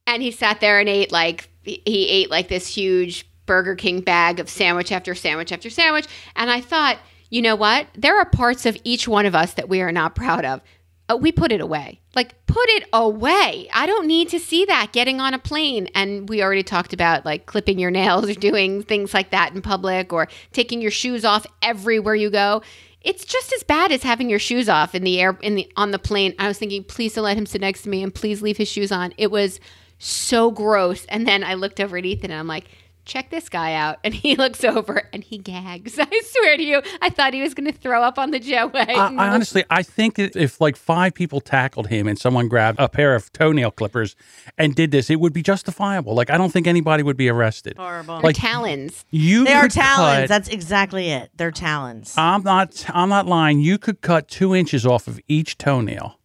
[0.08, 4.40] And he sat there and ate like he ate like this huge Burger King bag
[4.40, 6.08] of sandwich after sandwich after sandwich.
[6.36, 6.98] And I thought,
[7.30, 7.88] you know what?
[7.96, 10.62] There are parts of each one of us that we are not proud of.
[11.10, 12.02] Uh, we put it away.
[12.16, 13.70] Like put it away.
[13.74, 15.88] I don't need to see that getting on a plane.
[15.96, 19.62] And we already talked about like clipping your nails or doing things like that in
[19.62, 22.62] public or taking your shoes off everywhere you go.
[23.02, 25.92] It's just as bad as having your shoes off in the air in the on
[25.92, 26.34] the plane.
[26.40, 28.68] I was thinking, please don't let him sit next to me and please leave his
[28.68, 29.14] shoes on.
[29.18, 29.60] It was
[30.00, 31.06] so gross.
[31.06, 32.66] And then I looked over at Ethan and I'm like,
[33.08, 33.98] check this guy out.
[34.04, 35.98] And he looks over and he gags.
[36.00, 38.88] I swear to you, I thought he was going to throw up on the jetway.
[38.90, 42.90] I, I honestly, I think if like five people tackled him and someone grabbed a
[42.90, 44.16] pair of toenail clippers
[44.58, 46.14] and did this, it would be justifiable.
[46.14, 47.78] Like, I don't think anybody would be arrested.
[47.78, 48.20] Horrible.
[48.22, 49.06] Like talons.
[49.10, 50.22] you, they are talons.
[50.22, 51.32] cut- That's exactly it.
[51.36, 52.14] They're talons.
[52.18, 52.86] I'm not.
[52.90, 53.60] I'm not lying.
[53.60, 56.17] You could cut two inches off of each toenail,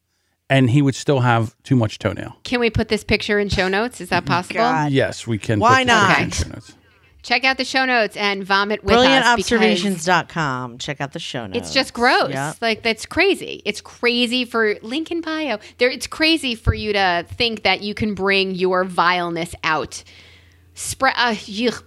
[0.53, 2.37] and he would still have too much toenail.
[2.45, 4.01] Can we put this picture in show notes?
[4.01, 4.61] Is that possible?
[4.61, 4.93] God.
[4.93, 5.59] Yes, we can.
[5.59, 6.19] Why put this in not?
[6.19, 6.75] the show notes.
[7.23, 10.79] Check out the show notes and vomit with us because BrilliantObservations.com.
[10.79, 11.59] Check out the show notes.
[11.59, 12.33] It's just gross.
[12.33, 12.57] Yep.
[12.61, 13.63] Like that's crazy.
[13.65, 15.59] It's crazy for link in bio.
[15.79, 20.03] There, it's crazy for you to think that you can bring your vileness out.
[20.75, 21.35] Spread, uh,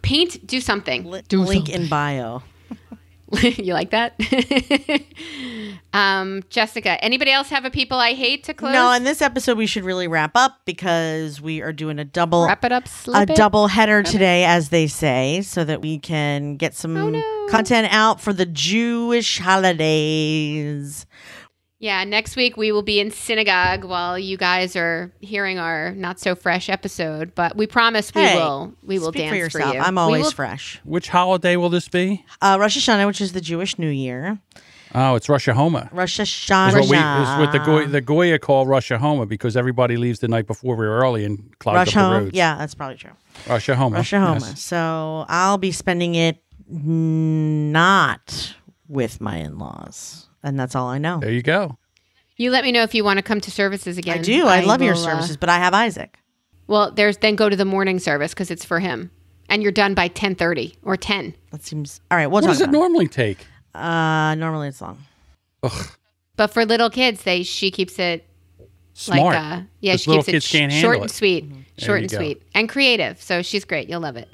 [0.01, 1.03] paint, do something.
[1.09, 2.41] Li- do link in bio.
[3.57, 4.13] you like that?
[5.93, 8.73] um, Jessica, anybody else have a people I hate to close?
[8.73, 12.45] No, in this episode we should really wrap up because we are doing a double
[12.45, 12.87] wrap it up.
[13.13, 13.35] a it.
[13.35, 17.47] double header today, as they say, so that we can get some Oh, no.
[17.49, 21.05] content out for the Jewish holidays.
[21.79, 26.19] Yeah, next week we will be in synagogue while you guys are hearing our not
[26.19, 27.35] so fresh episode.
[27.35, 29.73] But we promise we Hey, will we will dance for yourself.
[29.75, 29.81] you.
[29.81, 30.79] I'm always will- fresh.
[30.85, 32.25] Which holiday will this be?
[32.41, 34.39] Uh, Rosh Hashanah, which is the Jewish New Year.
[34.97, 35.89] Oh, it's Rosh Hashanah.
[35.91, 36.73] Rosh Is Hashanah.
[36.73, 40.29] what, we, is what the Goy, the Goya call Rosh Hashanah because everybody leaves the
[40.29, 42.19] night before we're early and clogs Rosh up the Hashanah.
[42.21, 42.31] roads.
[42.37, 43.11] Yeah, that's probably true.
[43.49, 43.93] Rosh Hashanah.
[43.95, 44.39] Rosh Hashanah.
[44.39, 44.61] yes.
[44.61, 48.55] So I'll be spending it not
[48.87, 51.19] with my in-laws, and that's all I know.
[51.19, 51.77] There you go.
[52.37, 54.19] You let me know if you want to come to services again.
[54.19, 54.45] I do.
[54.45, 56.17] I, love your will, uh, services, but I have Isaac.
[56.67, 59.09] well, there's then go to the morning service because it's for him,
[59.49, 61.33] and you're done by ten thirty or ten.
[61.51, 62.27] That seems all right.
[62.27, 63.39] We'll What does it about normally take?
[63.73, 64.99] Uh, normally it's long.
[65.63, 65.87] Ugh,
[66.37, 68.25] But for little kids, they she keeps it
[68.93, 69.33] smart.
[69.35, 71.13] like uh, yeah, she keeps it sh- can't short handle and it.
[71.13, 71.45] sweet,
[71.77, 72.17] short and go.
[72.17, 73.21] sweet, and creative.
[73.21, 73.89] So she's great.
[73.89, 74.27] You'll love it.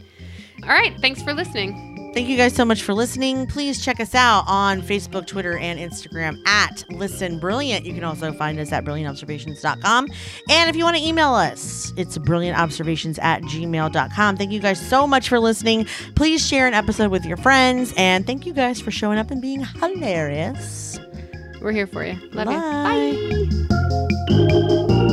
[0.64, 1.91] All right, thanks for listening.
[2.14, 3.48] Thank you guys so much for listening.
[3.48, 7.86] Please check us out on Facebook, Twitter, and Instagram at Listen Brilliant.
[7.86, 10.08] You can also find us at brilliantobservations.com.
[10.50, 14.36] And if you want to email us, it's brilliantobservations at gmail.com.
[14.38, 15.86] Thank you guys so much for listening.
[16.16, 17.94] Please share an episode with your friends.
[17.96, 21.00] And thank you guys for showing up and being hilarious.
[21.62, 22.18] We're here for you.
[22.34, 23.16] Love Bye.
[23.16, 23.68] you.
[24.98, 25.08] Bye.